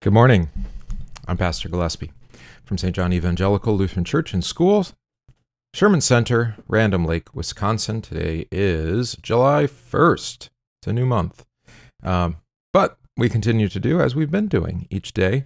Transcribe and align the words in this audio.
Good 0.00 0.12
morning. 0.12 0.48
I'm 1.26 1.36
Pastor 1.36 1.68
Gillespie 1.68 2.12
from 2.64 2.78
St. 2.78 2.94
John 2.94 3.12
Evangelical 3.12 3.76
Lutheran 3.76 4.04
Church 4.04 4.32
and 4.32 4.44
School, 4.44 4.86
Sherman 5.74 6.02
Center, 6.02 6.54
Random 6.68 7.04
Lake, 7.04 7.34
Wisconsin. 7.34 8.00
Today 8.00 8.46
is 8.52 9.16
July 9.22 9.64
1st. 9.64 10.50
It's 10.80 10.86
a 10.86 10.92
new 10.92 11.04
month. 11.04 11.44
Um, 12.04 12.36
but 12.72 12.98
we 13.16 13.28
continue 13.28 13.68
to 13.68 13.80
do 13.80 14.00
as 14.00 14.14
we've 14.14 14.30
been 14.30 14.46
doing 14.46 14.86
each 14.88 15.14
day, 15.14 15.42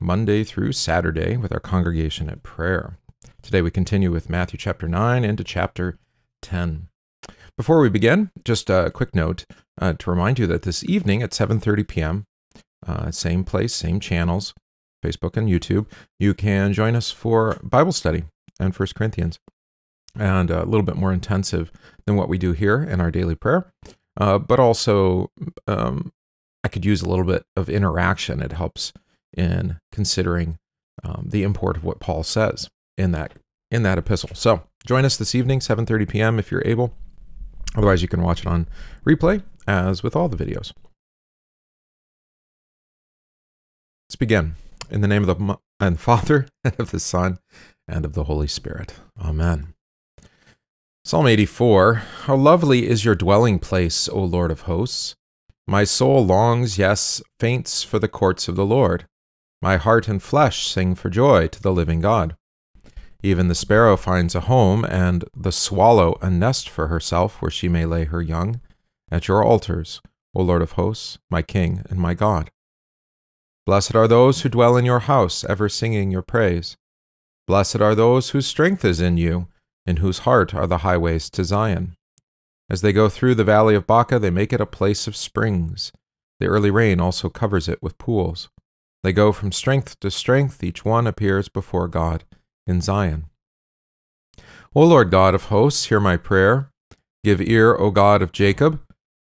Monday 0.00 0.42
through 0.42 0.72
Saturday, 0.72 1.36
with 1.36 1.52
our 1.52 1.60
congregation 1.60 2.28
at 2.28 2.42
prayer. 2.42 2.98
Today 3.42 3.62
we 3.62 3.70
continue 3.70 4.10
with 4.10 4.28
Matthew 4.28 4.58
chapter 4.58 4.88
9 4.88 5.22
into 5.24 5.44
chapter 5.44 6.00
10. 6.42 6.88
Before 7.56 7.78
we 7.78 7.88
begin, 7.88 8.32
just 8.44 8.68
a 8.68 8.90
quick 8.90 9.14
note 9.14 9.46
uh, 9.80 9.92
to 9.92 10.10
remind 10.10 10.40
you 10.40 10.48
that 10.48 10.62
this 10.62 10.82
evening 10.82 11.22
at 11.22 11.30
7:30 11.30 11.86
p.m., 11.86 12.26
uh, 12.86 13.10
same 13.10 13.44
place, 13.44 13.74
same 13.74 14.00
channels, 14.00 14.54
Facebook 15.04 15.36
and 15.36 15.48
YouTube. 15.48 15.86
You 16.18 16.34
can 16.34 16.72
join 16.72 16.94
us 16.96 17.10
for 17.10 17.58
Bible 17.62 17.92
study 17.92 18.24
and 18.60 18.74
First 18.74 18.94
Corinthians, 18.94 19.38
and 20.18 20.50
a 20.50 20.64
little 20.64 20.84
bit 20.84 20.96
more 20.96 21.12
intensive 21.12 21.72
than 22.06 22.16
what 22.16 22.28
we 22.28 22.38
do 22.38 22.52
here 22.52 22.82
in 22.82 23.00
our 23.00 23.10
daily 23.10 23.34
prayer. 23.34 23.72
Uh, 24.20 24.38
but 24.38 24.60
also, 24.60 25.30
um, 25.66 26.12
I 26.64 26.68
could 26.68 26.84
use 26.84 27.02
a 27.02 27.08
little 27.08 27.24
bit 27.24 27.44
of 27.56 27.68
interaction. 27.68 28.42
It 28.42 28.52
helps 28.52 28.92
in 29.36 29.78
considering 29.90 30.58
um, 31.02 31.26
the 31.30 31.42
import 31.42 31.76
of 31.76 31.84
what 31.84 32.00
Paul 32.00 32.22
says 32.22 32.68
in 32.96 33.12
that 33.12 33.32
in 33.70 33.82
that 33.84 33.98
epistle. 33.98 34.30
So 34.34 34.62
join 34.86 35.04
us 35.04 35.16
this 35.16 35.34
evening, 35.34 35.60
7:30 35.60 36.08
p.m. 36.08 36.38
if 36.38 36.50
you're 36.50 36.62
able. 36.66 36.94
Otherwise, 37.74 38.02
you 38.02 38.08
can 38.08 38.22
watch 38.22 38.40
it 38.40 38.46
on 38.46 38.68
replay, 39.06 39.42
as 39.66 40.02
with 40.02 40.14
all 40.14 40.28
the 40.28 40.36
videos. 40.36 40.72
Let's 44.12 44.18
begin. 44.18 44.56
In 44.90 45.00
the 45.00 45.08
name 45.08 45.26
of 45.26 45.38
the 45.38 45.58
and 45.80 45.98
Father, 45.98 46.46
and 46.64 46.78
of 46.78 46.90
the 46.90 47.00
Son, 47.00 47.38
and 47.88 48.04
of 48.04 48.12
the 48.12 48.24
Holy 48.24 48.46
Spirit. 48.46 48.96
Amen. 49.18 49.72
Psalm 51.02 51.26
84 51.26 51.94
How 52.24 52.36
lovely 52.36 52.86
is 52.86 53.06
your 53.06 53.14
dwelling 53.14 53.58
place, 53.58 54.10
O 54.10 54.22
Lord 54.22 54.50
of 54.50 54.62
hosts! 54.62 55.14
My 55.66 55.84
soul 55.84 56.26
longs, 56.26 56.76
yes, 56.76 57.22
faints 57.40 57.82
for 57.84 57.98
the 57.98 58.06
courts 58.06 58.48
of 58.48 58.54
the 58.54 58.66
Lord. 58.66 59.06
My 59.62 59.78
heart 59.78 60.08
and 60.08 60.22
flesh 60.22 60.66
sing 60.66 60.94
for 60.94 61.08
joy 61.08 61.46
to 61.46 61.62
the 61.62 61.72
living 61.72 62.02
God. 62.02 62.36
Even 63.22 63.48
the 63.48 63.54
sparrow 63.54 63.96
finds 63.96 64.34
a 64.34 64.40
home, 64.40 64.84
and 64.84 65.24
the 65.34 65.52
swallow 65.52 66.18
a 66.20 66.28
nest 66.28 66.68
for 66.68 66.88
herself 66.88 67.40
where 67.40 67.50
she 67.50 67.66
may 67.66 67.86
lay 67.86 68.04
her 68.04 68.20
young, 68.20 68.60
at 69.10 69.26
your 69.26 69.42
altars, 69.42 70.02
O 70.34 70.42
Lord 70.42 70.60
of 70.60 70.72
hosts, 70.72 71.18
my 71.30 71.40
King 71.40 71.82
and 71.88 71.98
my 71.98 72.12
God. 72.12 72.50
Blessed 73.64 73.94
are 73.94 74.08
those 74.08 74.40
who 74.42 74.48
dwell 74.48 74.76
in 74.76 74.84
your 74.84 75.00
house, 75.00 75.44
ever 75.44 75.68
singing 75.68 76.10
your 76.10 76.22
praise. 76.22 76.76
Blessed 77.46 77.80
are 77.80 77.94
those 77.94 78.30
whose 78.30 78.46
strength 78.46 78.84
is 78.84 79.00
in 79.00 79.16
you, 79.16 79.48
in 79.86 79.98
whose 79.98 80.20
heart 80.20 80.54
are 80.54 80.66
the 80.66 80.78
highways 80.78 81.30
to 81.30 81.44
Zion. 81.44 81.96
As 82.68 82.80
they 82.80 82.92
go 82.92 83.08
through 83.08 83.34
the 83.34 83.44
valley 83.44 83.74
of 83.74 83.86
Baca, 83.86 84.18
they 84.18 84.30
make 84.30 84.52
it 84.52 84.60
a 84.60 84.66
place 84.66 85.06
of 85.06 85.16
springs. 85.16 85.92
The 86.40 86.46
early 86.46 86.70
rain 86.70 87.00
also 87.00 87.28
covers 87.28 87.68
it 87.68 87.82
with 87.82 87.98
pools. 87.98 88.48
They 89.02 89.12
go 89.12 89.32
from 89.32 89.52
strength 89.52 89.98
to 90.00 90.10
strength, 90.10 90.62
each 90.64 90.84
one 90.84 91.06
appears 91.06 91.48
before 91.48 91.88
God 91.88 92.24
in 92.66 92.80
Zion. 92.80 93.26
O 94.74 94.84
Lord 94.84 95.10
God 95.10 95.34
of 95.34 95.44
hosts, 95.44 95.86
hear 95.86 96.00
my 96.00 96.16
prayer. 96.16 96.70
Give 97.22 97.40
ear, 97.40 97.74
O 97.76 97.90
God 97.90 98.22
of 98.22 98.32
Jacob. 98.32 98.80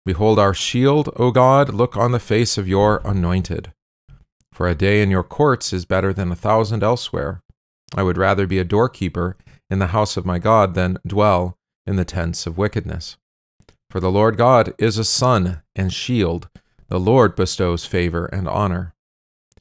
Behold 0.05 0.39
our 0.39 0.55
shield, 0.55 1.09
O 1.17 1.31
God, 1.31 1.73
look 1.73 1.97
on 1.97 2.13
the 2.13 2.19
face 2.19 2.59
of 2.59 2.69
your 2.69 3.01
anointed. 3.05 3.73
For 4.57 4.67
a 4.67 4.75
day 4.75 5.03
in 5.03 5.11
your 5.11 5.23
courts 5.23 5.75
is 5.75 5.85
better 5.85 6.15
than 6.15 6.33
a 6.33 6.35
thousand 6.35 6.83
elsewhere. 6.83 7.43
I 7.95 8.03
would 8.03 8.17
rather 8.17 8.47
be 8.47 8.59
a 8.59 8.65
doorkeeper 8.65 9.37
in 9.69 9.81
the 9.81 9.89
house 9.89 10.17
of 10.17 10.25
my 10.25 10.39
God 10.39 10.73
than 10.73 10.97
dwell 11.07 11.59
in 11.87 11.97
the 11.97 12.07
tents 12.07 12.47
of 12.47 12.57
wickedness. 12.57 13.19
For 13.91 14.01
the 14.01 14.11
Lord 14.11 14.39
God 14.39 14.73
is 14.79 14.97
a 14.97 15.05
sun 15.05 15.61
and 15.75 15.93
shield. 15.93 16.49
The 16.89 16.99
Lord 16.99 17.37
bestows 17.37 17.85
favor 17.85 18.25
and 18.33 18.49
honor. 18.49 18.95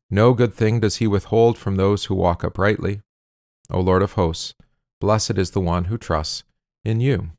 No 0.09 0.33
good 0.33 0.53
thing 0.53 0.79
does 0.79 0.95
he 0.95 1.07
withhold 1.07 1.57
from 1.57 1.75
those 1.75 2.05
who 2.05 2.15
walk 2.15 2.45
uprightly. 2.45 3.01
O 3.69 3.81
Lord 3.81 4.01
of 4.01 4.13
hosts, 4.13 4.53
blessed 5.01 5.37
is 5.37 5.51
the 5.51 5.59
one 5.59 5.85
who 5.85 5.97
trusts 5.97 6.45
in 6.85 7.01
you. 7.01 7.31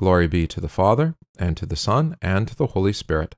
Glory 0.00 0.26
be 0.26 0.46
to 0.46 0.62
the 0.62 0.70
Father, 0.70 1.16
and 1.38 1.54
to 1.58 1.66
the 1.66 1.76
Son, 1.76 2.16
and 2.22 2.48
to 2.48 2.56
the 2.56 2.68
Holy 2.68 2.94
Spirit, 2.94 3.34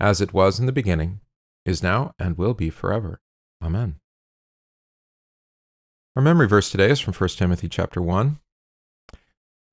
as 0.00 0.22
it 0.22 0.32
was 0.32 0.58
in 0.58 0.64
the 0.64 0.72
beginning 0.72 1.20
is 1.64 1.82
now, 1.82 2.12
and 2.18 2.38
will 2.38 2.54
be 2.54 2.70
forever. 2.70 3.20
Amen. 3.62 3.96
Our 6.16 6.22
memory 6.22 6.48
verse 6.48 6.70
today 6.70 6.90
is 6.90 7.00
from 7.00 7.14
1 7.14 7.28
Timothy 7.30 7.68
chapter 7.68 8.02
1. 8.02 8.38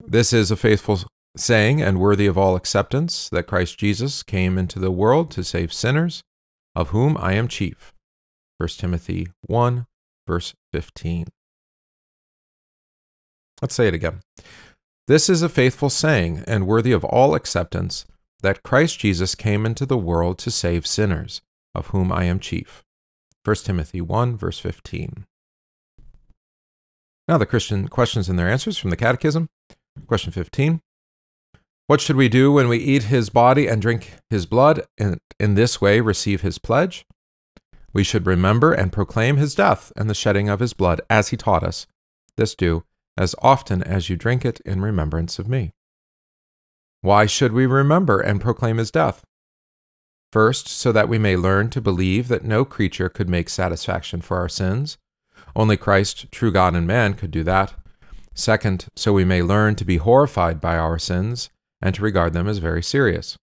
This 0.05 0.31
is 0.31 0.51
a 0.51 0.55
faithful 0.55 0.99
saying 1.35 1.81
and 1.81 1.99
worthy 1.99 2.27
of 2.27 2.37
all 2.37 2.55
acceptance 2.55 3.29
that 3.29 3.47
Christ 3.47 3.77
Jesus 3.77 4.23
came 4.23 4.57
into 4.57 4.79
the 4.79 4.91
world 4.91 5.31
to 5.31 5.43
save 5.43 5.73
sinners, 5.73 6.21
of 6.75 6.89
whom 6.89 7.17
I 7.17 7.33
am 7.33 7.47
chief. 7.47 7.93
1 8.57 8.69
Timothy 8.69 9.27
1, 9.47 9.85
verse 10.27 10.53
15. 10.73 11.27
Let's 13.61 13.75
say 13.75 13.87
it 13.87 13.93
again. 13.93 14.21
This 15.07 15.29
is 15.29 15.41
a 15.41 15.49
faithful 15.49 15.89
saying 15.89 16.43
and 16.47 16.67
worthy 16.67 16.91
of 16.91 17.03
all 17.03 17.33
acceptance 17.33 18.05
that 18.41 18.61
Christ 18.61 18.99
Jesus 18.99 19.35
came 19.35 19.65
into 19.65 19.85
the 19.85 19.97
world 19.97 20.37
to 20.39 20.51
save 20.51 20.85
sinners, 20.85 21.41
of 21.77 21.87
whom 21.87 22.11
I 22.11 22.23
am 22.25 22.39
chief. 22.39 22.83
1 23.43 23.55
Timothy 23.57 24.01
1, 24.01 24.35
verse 24.35 24.59
15. 24.59 25.25
Now, 27.27 27.37
the 27.37 27.45
Christian 27.45 27.87
questions 27.87 28.27
and 28.29 28.37
their 28.39 28.49
answers 28.49 28.77
from 28.77 28.89
the 28.89 28.95
Catechism. 28.95 29.49
Question 30.07 30.31
15 30.31 30.81
What 31.87 32.01
should 32.01 32.15
we 32.15 32.29
do 32.29 32.51
when 32.51 32.67
we 32.67 32.77
eat 32.77 33.03
his 33.03 33.29
body 33.29 33.67
and 33.67 33.81
drink 33.81 34.13
his 34.29 34.45
blood, 34.45 34.85
and 34.97 35.19
in 35.39 35.55
this 35.55 35.79
way 35.79 36.01
receive 36.01 36.41
his 36.41 36.57
pledge? 36.57 37.05
We 37.93 38.03
should 38.03 38.25
remember 38.25 38.73
and 38.73 38.91
proclaim 38.91 39.37
his 39.37 39.55
death 39.55 39.91
and 39.95 40.09
the 40.09 40.15
shedding 40.15 40.49
of 40.49 40.59
his 40.59 40.73
blood, 40.73 41.01
as 41.09 41.29
he 41.29 41.37
taught 41.37 41.63
us. 41.63 41.87
This 42.35 42.55
do 42.55 42.83
as 43.17 43.35
often 43.41 43.81
as 43.81 44.09
you 44.09 44.15
drink 44.15 44.45
it 44.45 44.59
in 44.61 44.81
remembrance 44.81 45.39
of 45.39 45.49
me. 45.49 45.73
Why 47.01 47.25
should 47.25 47.51
we 47.51 47.65
remember 47.65 48.19
and 48.19 48.39
proclaim 48.39 48.77
his 48.77 48.91
death? 48.91 49.23
First, 50.31 50.67
so 50.67 50.91
that 50.91 51.09
we 51.09 51.17
may 51.17 51.37
learn 51.37 51.69
to 51.69 51.81
believe 51.81 52.27
that 52.27 52.43
no 52.43 52.65
creature 52.65 53.09
could 53.09 53.29
make 53.29 53.49
satisfaction 53.49 54.21
for 54.21 54.37
our 54.37 54.49
sins. 54.49 54.97
Only 55.55 55.77
Christ, 55.77 56.31
true 56.31 56.51
God 56.51 56.75
and 56.75 56.85
man, 56.85 57.13
could 57.13 57.31
do 57.31 57.43
that. 57.43 57.73
Second, 58.33 58.87
so 58.95 59.13
we 59.13 59.25
may 59.25 59.41
learn 59.41 59.75
to 59.75 59.85
be 59.85 59.97
horrified 59.97 60.61
by 60.61 60.77
our 60.77 60.99
sins 60.99 61.49
and 61.81 61.95
to 61.95 62.03
regard 62.03 62.33
them 62.33 62.47
as 62.47 62.59
very 62.59 62.83
serious. 62.83 63.37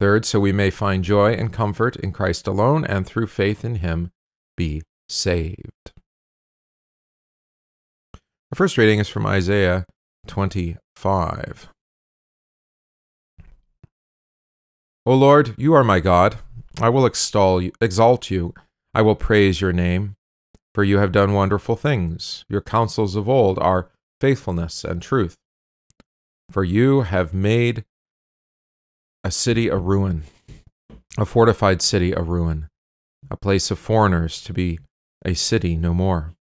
Third, 0.00 0.24
so 0.24 0.38
we 0.38 0.52
may 0.52 0.70
find 0.70 1.02
joy 1.02 1.32
and 1.32 1.52
comfort 1.52 1.96
in 1.96 2.12
Christ 2.12 2.46
alone 2.46 2.84
and 2.84 3.06
through 3.06 3.28
faith 3.28 3.64
in 3.64 3.76
him 3.76 4.10
be 4.56 4.82
saved. 5.08 5.92
Our 8.14 8.56
first 8.56 8.78
reading 8.78 8.98
is 8.98 9.08
from 9.08 9.26
Isaiah 9.26 9.84
25. 10.26 11.68
O 15.08 15.14
Lord, 15.14 15.54
you 15.56 15.72
are 15.72 15.84
my 15.84 16.00
God. 16.00 16.36
I 16.82 16.90
will 16.90 17.06
extol 17.06 17.62
you, 17.62 17.72
exalt 17.80 18.30
you. 18.30 18.52
I 18.92 19.00
will 19.00 19.14
praise 19.14 19.58
your 19.58 19.72
name. 19.72 20.16
For 20.74 20.84
you 20.84 20.98
have 20.98 21.12
done 21.12 21.32
wonderful 21.32 21.76
things. 21.76 22.44
Your 22.46 22.60
counsels 22.60 23.16
of 23.16 23.26
old 23.26 23.58
are 23.58 23.88
faithfulness 24.20 24.84
and 24.84 25.00
truth. 25.00 25.34
For 26.50 26.62
you 26.62 27.00
have 27.00 27.32
made 27.32 27.86
a 29.24 29.30
city 29.30 29.68
a 29.68 29.78
ruin, 29.78 30.24
a 31.16 31.24
fortified 31.24 31.80
city 31.80 32.12
a 32.12 32.20
ruin, 32.20 32.68
a 33.30 33.36
place 33.38 33.70
of 33.70 33.78
foreigners 33.78 34.42
to 34.42 34.52
be 34.52 34.78
a 35.24 35.32
city 35.32 35.74
no 35.74 35.94
more. 35.94 36.34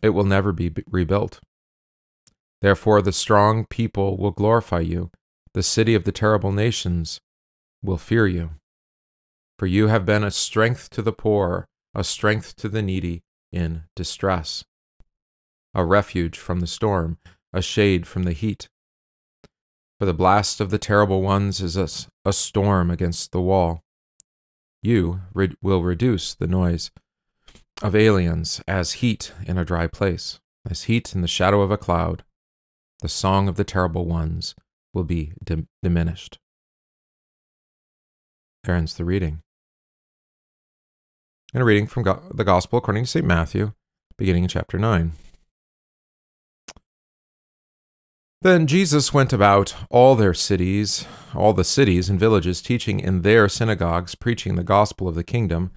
It 0.00 0.10
will 0.10 0.22
never 0.22 0.52
be 0.52 0.70
rebuilt. 0.88 1.40
Therefore, 2.60 3.02
the 3.02 3.12
strong 3.12 3.66
people 3.66 4.16
will 4.16 4.30
glorify 4.30 4.78
you. 4.78 5.10
The 5.54 5.64
city 5.64 5.96
of 5.96 6.04
the 6.04 6.12
terrible 6.12 6.52
nations 6.52 7.20
will 7.82 7.98
fear 7.98 8.26
you. 8.26 8.50
For 9.58 9.66
you 9.66 9.88
have 9.88 10.04
been 10.06 10.24
a 10.24 10.30
strength 10.30 10.90
to 10.90 11.02
the 11.02 11.12
poor, 11.12 11.66
a 11.94 12.04
strength 12.04 12.56
to 12.56 12.68
the 12.68 12.82
needy 12.82 13.22
in 13.52 13.84
distress, 13.94 14.64
a 15.74 15.84
refuge 15.84 16.38
from 16.38 16.60
the 16.60 16.66
storm, 16.66 17.18
a 17.52 17.62
shade 17.62 18.06
from 18.06 18.22
the 18.22 18.32
heat. 18.32 18.68
For 19.98 20.06
the 20.06 20.14
blast 20.14 20.60
of 20.60 20.70
the 20.70 20.78
terrible 20.78 21.22
ones 21.22 21.60
is 21.60 21.76
a, 21.76 21.88
a 22.28 22.32
storm 22.32 22.90
against 22.90 23.30
the 23.30 23.40
wall. 23.40 23.82
You 24.82 25.20
re- 25.32 25.54
will 25.62 25.82
reduce 25.82 26.34
the 26.34 26.48
noise 26.48 26.90
of 27.82 27.94
aliens 27.94 28.60
as 28.66 28.94
heat 28.94 29.32
in 29.46 29.58
a 29.58 29.64
dry 29.64 29.86
place, 29.86 30.40
as 30.68 30.84
heat 30.84 31.14
in 31.14 31.20
the 31.20 31.28
shadow 31.28 31.60
of 31.62 31.70
a 31.70 31.78
cloud. 31.78 32.24
The 33.00 33.08
song 33.08 33.48
of 33.48 33.56
the 33.56 33.64
terrible 33.64 34.06
ones 34.06 34.54
will 34.92 35.04
be 35.04 35.32
dim- 35.44 35.68
diminished. 35.82 36.38
Ends 38.68 38.94
the 38.94 39.04
reading. 39.04 39.40
And 41.52 41.62
a 41.62 41.64
reading 41.64 41.88
from 41.88 42.04
Go- 42.04 42.22
the 42.32 42.44
Gospel 42.44 42.78
according 42.78 43.02
to 43.04 43.10
St. 43.10 43.26
Matthew, 43.26 43.72
beginning 44.16 44.44
in 44.44 44.48
chapter 44.48 44.78
9. 44.78 45.12
Then 48.42 48.68
Jesus 48.68 49.12
went 49.12 49.32
about 49.32 49.74
all 49.90 50.14
their 50.14 50.32
cities, 50.32 51.06
all 51.34 51.52
the 51.52 51.64
cities 51.64 52.08
and 52.08 52.20
villages, 52.20 52.62
teaching 52.62 53.00
in 53.00 53.22
their 53.22 53.48
synagogues, 53.48 54.14
preaching 54.14 54.54
the 54.54 54.62
gospel 54.62 55.08
of 55.08 55.16
the 55.16 55.24
kingdom, 55.24 55.72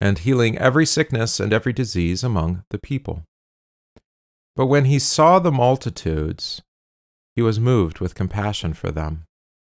and 0.00 0.18
healing 0.18 0.56
every 0.56 0.86
sickness 0.86 1.40
and 1.40 1.52
every 1.52 1.74
disease 1.74 2.24
among 2.24 2.64
the 2.70 2.78
people. 2.78 3.24
But 4.56 4.66
when 4.66 4.86
he 4.86 4.98
saw 4.98 5.38
the 5.38 5.52
multitudes, 5.52 6.62
he 7.36 7.42
was 7.42 7.60
moved 7.60 8.00
with 8.00 8.14
compassion 8.14 8.72
for 8.72 8.90
them, 8.90 9.24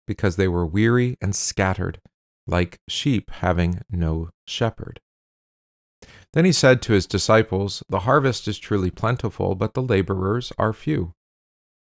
because 0.06 0.36
they 0.36 0.48
were 0.48 0.66
weary 0.66 1.16
and 1.20 1.34
scattered, 1.34 2.00
like 2.46 2.78
sheep 2.88 3.30
having 3.30 3.80
no 3.90 4.30
shepherd. 4.46 5.00
Then 6.32 6.44
he 6.44 6.52
said 6.52 6.80
to 6.82 6.92
his 6.92 7.06
disciples, 7.06 7.82
The 7.88 8.00
harvest 8.00 8.48
is 8.48 8.58
truly 8.58 8.90
plentiful, 8.90 9.54
but 9.54 9.74
the 9.74 9.82
laborers 9.82 10.52
are 10.58 10.72
few. 10.72 11.12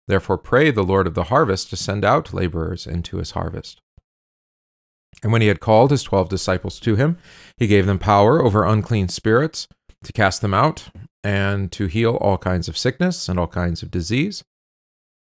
Therefore, 0.08 0.38
pray 0.38 0.70
the 0.70 0.82
Lord 0.82 1.06
of 1.06 1.14
the 1.14 1.24
harvest 1.24 1.70
to 1.70 1.76
send 1.76 2.04
out 2.04 2.34
laborers 2.34 2.86
into 2.86 3.18
his 3.18 3.32
harvest. 3.32 3.80
And 5.22 5.30
when 5.30 5.42
he 5.42 5.48
had 5.48 5.60
called 5.60 5.90
his 5.90 6.02
twelve 6.02 6.28
disciples 6.28 6.80
to 6.80 6.96
him, 6.96 7.18
he 7.56 7.66
gave 7.66 7.86
them 7.86 7.98
power 7.98 8.42
over 8.42 8.64
unclean 8.64 9.08
spirits 9.08 9.68
to 10.02 10.12
cast 10.12 10.42
them 10.42 10.54
out 10.54 10.88
and 11.22 11.70
to 11.72 11.86
heal 11.86 12.16
all 12.16 12.38
kinds 12.38 12.68
of 12.68 12.76
sickness 12.76 13.28
and 13.28 13.38
all 13.38 13.46
kinds 13.46 13.82
of 13.82 13.90
disease. 13.90 14.42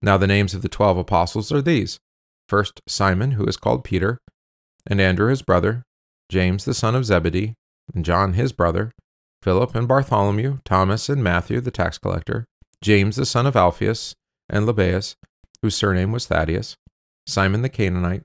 Now, 0.02 0.18
the 0.18 0.28
names 0.28 0.54
of 0.54 0.64
the 0.64 0.70
twelve 0.70 0.98
apostles 0.98 1.52
are 1.52 1.62
these 1.62 2.00
first, 2.50 2.82
Simon, 2.88 3.32
who 3.32 3.46
is 3.46 3.58
called 3.58 3.84
Peter, 3.84 4.20
and 4.88 5.02
Andrew 5.02 5.30
his 5.30 5.42
brother, 5.42 5.84
James 6.30 6.66
the 6.66 6.74
son 6.74 6.96
of 6.96 7.06
Zebedee, 7.06 7.54
and 7.94 8.06
John 8.06 8.34
his 8.34 8.52
brother, 8.52 8.92
Philip 9.42 9.76
and 9.76 9.88
Bartholomew, 9.88 10.60
Thomas 10.66 11.10
and 11.10 11.24
Matthew 11.24 11.62
the 11.62 11.72
tax 11.72 11.98
collector, 11.98 12.46
James 12.82 13.16
the 13.16 13.26
son 13.26 13.46
of 13.46 13.56
Alphaeus, 13.56 14.16
and 14.50 14.66
Lebbaeus, 14.66 15.16
whose 15.62 15.76
surname 15.76 16.12
was 16.12 16.28
Thaddeus, 16.28 16.76
Simon 17.28 17.62
the 17.62 17.70
Canaanite, 17.70 18.24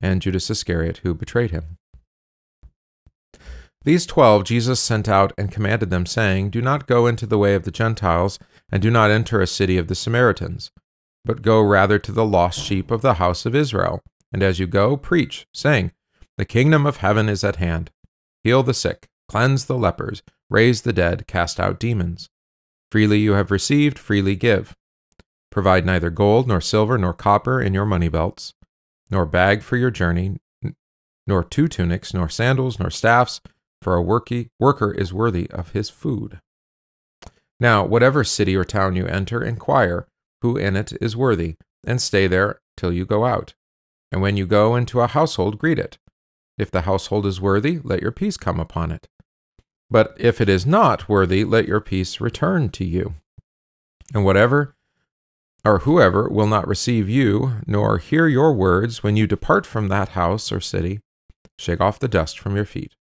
and 0.00 0.20
Judas 0.20 0.50
Iscariot, 0.50 1.00
who 1.02 1.14
betrayed 1.14 1.50
him. 1.50 1.76
These 3.84 4.06
twelve 4.06 4.44
Jesus 4.44 4.80
sent 4.80 5.08
out 5.08 5.32
and 5.36 5.52
commanded 5.52 5.90
them, 5.90 6.06
saying, 6.06 6.50
Do 6.50 6.62
not 6.62 6.86
go 6.86 7.06
into 7.06 7.26
the 7.26 7.38
way 7.38 7.54
of 7.54 7.64
the 7.64 7.70
Gentiles, 7.70 8.38
and 8.72 8.82
do 8.82 8.90
not 8.90 9.10
enter 9.10 9.40
a 9.40 9.46
city 9.46 9.76
of 9.76 9.88
the 9.88 9.94
Samaritans, 9.94 10.70
but 11.24 11.42
go 11.42 11.60
rather 11.60 11.98
to 11.98 12.12
the 12.12 12.24
lost 12.24 12.60
sheep 12.60 12.90
of 12.90 13.02
the 13.02 13.14
house 13.14 13.44
of 13.44 13.54
Israel. 13.54 14.00
And 14.34 14.42
as 14.42 14.58
you 14.58 14.66
go, 14.66 14.96
preach, 14.96 15.46
saying, 15.54 15.92
The 16.38 16.44
kingdom 16.44 16.86
of 16.86 16.96
heaven 16.96 17.28
is 17.28 17.44
at 17.44 17.56
hand. 17.56 17.92
Heal 18.42 18.64
the 18.64 18.74
sick, 18.74 19.06
cleanse 19.28 19.66
the 19.66 19.78
lepers, 19.78 20.24
raise 20.50 20.82
the 20.82 20.92
dead, 20.92 21.28
cast 21.28 21.60
out 21.60 21.78
demons. 21.78 22.28
Freely 22.90 23.20
you 23.20 23.34
have 23.34 23.52
received, 23.52 23.96
freely 23.96 24.34
give. 24.34 24.74
Provide 25.52 25.86
neither 25.86 26.10
gold, 26.10 26.48
nor 26.48 26.60
silver, 26.60 26.98
nor 26.98 27.12
copper 27.12 27.62
in 27.62 27.74
your 27.74 27.84
money 27.84 28.08
belts, 28.08 28.54
nor 29.08 29.24
bag 29.24 29.62
for 29.62 29.76
your 29.76 29.92
journey, 29.92 30.38
nor 31.28 31.44
two 31.44 31.68
tunics, 31.68 32.12
nor 32.12 32.28
sandals, 32.28 32.80
nor 32.80 32.90
staffs, 32.90 33.40
for 33.80 33.96
a 33.96 34.02
worky, 34.02 34.48
worker 34.58 34.90
is 34.90 35.14
worthy 35.14 35.48
of 35.52 35.70
his 35.70 35.90
food. 35.90 36.40
Now, 37.60 37.84
whatever 37.84 38.24
city 38.24 38.56
or 38.56 38.64
town 38.64 38.96
you 38.96 39.06
enter, 39.06 39.44
inquire 39.44 40.08
who 40.42 40.56
in 40.56 40.74
it 40.74 40.92
is 41.00 41.16
worthy, 41.16 41.54
and 41.86 42.02
stay 42.02 42.26
there 42.26 42.58
till 42.76 42.92
you 42.92 43.06
go 43.06 43.26
out. 43.26 43.54
And 44.14 44.22
when 44.22 44.36
you 44.36 44.46
go 44.46 44.76
into 44.76 45.00
a 45.00 45.08
household, 45.08 45.58
greet 45.58 45.76
it. 45.76 45.98
If 46.56 46.70
the 46.70 46.82
household 46.82 47.26
is 47.26 47.40
worthy, 47.40 47.80
let 47.82 48.00
your 48.00 48.12
peace 48.12 48.36
come 48.36 48.60
upon 48.60 48.92
it. 48.92 49.08
But 49.90 50.14
if 50.16 50.40
it 50.40 50.48
is 50.48 50.64
not 50.64 51.08
worthy, 51.08 51.42
let 51.42 51.66
your 51.66 51.80
peace 51.80 52.20
return 52.20 52.68
to 52.68 52.84
you. 52.84 53.14
And 54.14 54.24
whatever 54.24 54.76
or 55.64 55.80
whoever 55.80 56.28
will 56.28 56.46
not 56.46 56.68
receive 56.68 57.08
you, 57.08 57.54
nor 57.66 57.98
hear 57.98 58.28
your 58.28 58.52
words 58.52 59.02
when 59.02 59.16
you 59.16 59.26
depart 59.26 59.66
from 59.66 59.88
that 59.88 60.10
house 60.10 60.52
or 60.52 60.60
city, 60.60 61.00
shake 61.58 61.80
off 61.80 61.98
the 61.98 62.06
dust 62.06 62.38
from 62.38 62.54
your 62.54 62.66
feet. 62.66 62.94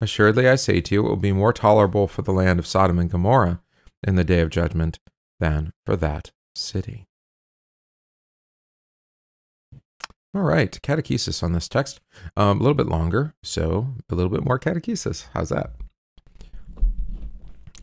Assuredly, 0.00 0.48
I 0.48 0.54
say 0.54 0.80
to 0.80 0.94
you, 0.94 1.04
it 1.04 1.08
will 1.08 1.16
be 1.16 1.32
more 1.32 1.52
tolerable 1.52 2.06
for 2.06 2.22
the 2.22 2.32
land 2.32 2.60
of 2.60 2.66
Sodom 2.68 3.00
and 3.00 3.10
Gomorrah 3.10 3.60
in 4.06 4.14
the 4.14 4.22
day 4.22 4.38
of 4.38 4.50
judgment 4.50 5.00
than 5.40 5.72
for 5.84 5.96
that 5.96 6.30
city. 6.54 7.07
All 10.38 10.44
right, 10.44 10.70
catechesis 10.82 11.42
on 11.42 11.52
this 11.52 11.66
text. 11.66 12.00
Um, 12.36 12.60
a 12.60 12.62
little 12.62 12.76
bit 12.76 12.86
longer, 12.86 13.34
so 13.42 13.94
a 14.08 14.14
little 14.14 14.30
bit 14.30 14.44
more 14.44 14.56
catechesis. 14.56 15.26
How's 15.34 15.48
that? 15.48 15.72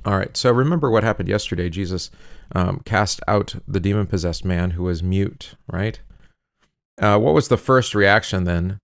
All 0.05 0.17
right, 0.17 0.37
so 0.37 0.53
remember 0.53 0.89
what 0.89 1.03
happened 1.03 1.27
yesterday. 1.27 1.69
Jesus 1.69 2.09
um, 2.53 2.81
cast 2.85 3.19
out 3.27 3.55
the 3.67 3.81
demon 3.81 4.05
possessed 4.07 4.45
man 4.45 4.71
who 4.71 4.83
was 4.83 5.03
mute, 5.03 5.55
right? 5.69 5.99
Uh, 6.97 7.19
what 7.19 7.33
was 7.33 7.49
the 7.49 7.57
first 7.57 7.93
reaction 7.93 8.45
then 8.45 8.77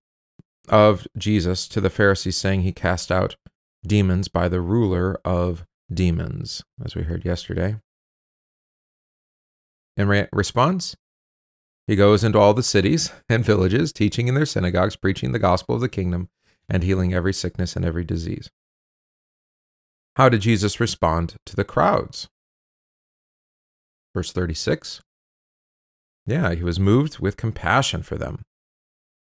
of 0.68 1.06
Jesus 1.16 1.66
to 1.68 1.80
the 1.80 1.88
Pharisees 1.88 2.36
saying 2.36 2.60
he 2.60 2.72
cast 2.72 3.10
out 3.10 3.36
demons 3.86 4.28
by 4.28 4.48
the 4.48 4.60
ruler 4.60 5.18
of 5.24 5.64
demons, 5.90 6.62
as 6.84 6.94
we 6.94 7.04
heard 7.04 7.24
yesterday? 7.24 7.76
In 9.96 10.08
re- 10.08 10.28
response, 10.30 10.94
he 11.86 11.96
goes 11.96 12.22
into 12.22 12.38
all 12.38 12.54
the 12.54 12.62
cities 12.62 13.12
and 13.28 13.44
villages, 13.44 13.92
teaching 13.92 14.28
in 14.28 14.34
their 14.34 14.46
synagogues, 14.46 14.96
preaching 14.96 15.32
the 15.32 15.38
gospel 15.38 15.74
of 15.74 15.80
the 15.80 15.88
kingdom, 15.88 16.28
and 16.68 16.82
healing 16.82 17.12
every 17.12 17.32
sickness 17.32 17.76
and 17.76 17.84
every 17.84 18.04
disease. 18.04 18.50
How 20.16 20.28
did 20.28 20.42
Jesus 20.42 20.78
respond 20.78 21.36
to 21.46 21.56
the 21.56 21.64
crowds? 21.64 22.28
Verse 24.14 24.32
36. 24.32 25.00
Yeah, 26.26 26.54
he 26.54 26.62
was 26.62 26.78
moved 26.78 27.18
with 27.18 27.36
compassion 27.36 28.02
for 28.02 28.16
them. 28.16 28.42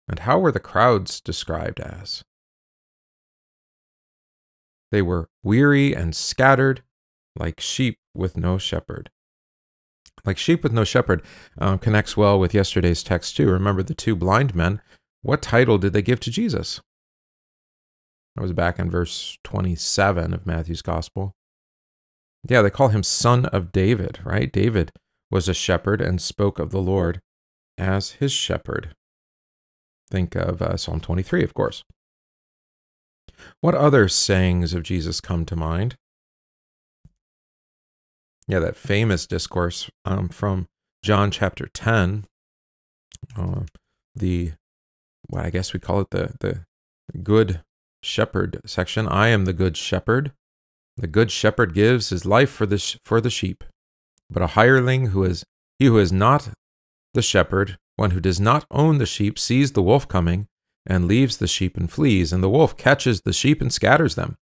And 0.08 0.20
how 0.20 0.38
were 0.38 0.52
the 0.52 0.60
crowds 0.60 1.20
described 1.20 1.80
as? 1.80 2.22
They 4.92 5.02
were 5.02 5.28
weary 5.42 5.94
and 5.94 6.14
scattered, 6.14 6.82
like 7.36 7.60
sheep 7.60 7.98
with 8.14 8.36
no 8.36 8.56
shepherd. 8.56 9.10
Like 10.26 10.38
sheep 10.38 10.62
with 10.62 10.72
no 10.72 10.84
shepherd 10.84 11.22
um, 11.58 11.78
connects 11.78 12.16
well 12.16 12.38
with 12.38 12.52
yesterday's 12.52 13.02
text, 13.02 13.36
too. 13.36 13.48
Remember 13.48 13.82
the 13.82 13.94
two 13.94 14.16
blind 14.16 14.54
men. 14.54 14.82
What 15.22 15.40
title 15.40 15.78
did 15.78 15.92
they 15.92 16.02
give 16.02 16.20
to 16.20 16.30
Jesus? 16.30 16.80
That 18.34 18.42
was 18.42 18.52
back 18.52 18.78
in 18.78 18.90
verse 18.90 19.38
27 19.44 20.34
of 20.34 20.46
Matthew's 20.46 20.82
gospel. 20.82 21.32
Yeah, 22.48 22.62
they 22.62 22.70
call 22.70 22.88
him 22.88 23.02
son 23.02 23.46
of 23.46 23.72
David, 23.72 24.18
right? 24.24 24.52
David 24.52 24.92
was 25.30 25.48
a 25.48 25.54
shepherd 25.54 26.00
and 26.00 26.20
spoke 26.20 26.58
of 26.58 26.70
the 26.70 26.82
Lord 26.82 27.20
as 27.78 28.12
his 28.12 28.32
shepherd. 28.32 28.94
Think 30.10 30.34
of 30.36 30.62
uh, 30.62 30.76
Psalm 30.76 31.00
23, 31.00 31.42
of 31.42 31.54
course. 31.54 31.82
What 33.60 33.74
other 33.74 34.08
sayings 34.08 34.74
of 34.74 34.82
Jesus 34.82 35.20
come 35.20 35.44
to 35.46 35.56
mind? 35.56 35.96
Yeah, 38.48 38.60
that 38.60 38.76
famous 38.76 39.26
discourse 39.26 39.90
um, 40.04 40.28
from 40.28 40.66
John 41.02 41.30
chapter 41.30 41.66
10, 41.66 42.26
uh, 43.36 43.62
the, 44.14 44.52
what 45.26 45.44
I 45.44 45.50
guess 45.50 45.72
we 45.72 45.80
call 45.80 46.00
it 46.00 46.10
the, 46.10 46.34
the 46.38 46.60
good 47.22 47.62
shepherd 48.02 48.60
section. 48.64 49.08
I 49.08 49.28
am 49.28 49.44
the 49.44 49.52
good 49.52 49.76
shepherd. 49.76 50.32
The 50.96 51.08
good 51.08 51.30
shepherd 51.30 51.74
gives 51.74 52.10
his 52.10 52.24
life 52.24 52.50
for 52.50 52.66
the, 52.66 52.78
sh- 52.78 52.98
for 53.04 53.20
the 53.20 53.30
sheep. 53.30 53.64
But 54.30 54.42
a 54.42 54.48
hireling 54.48 55.06
who 55.06 55.24
is 55.24 55.44
he 55.78 55.86
who 55.86 55.98
is 55.98 56.12
not 56.12 56.50
the 57.14 57.22
shepherd, 57.22 57.78
one 57.96 58.12
who 58.12 58.20
does 58.20 58.40
not 58.40 58.64
own 58.70 58.98
the 58.98 59.06
sheep, 59.06 59.38
sees 59.38 59.72
the 59.72 59.82
wolf 59.82 60.08
coming 60.08 60.46
and 60.86 61.06
leaves 61.06 61.36
the 61.36 61.48
sheep 61.48 61.76
and 61.76 61.90
flees, 61.90 62.32
and 62.32 62.42
the 62.42 62.48
wolf 62.48 62.76
catches 62.76 63.22
the 63.22 63.32
sheep 63.32 63.60
and 63.60 63.72
scatters 63.72 64.14
them. 64.14 64.36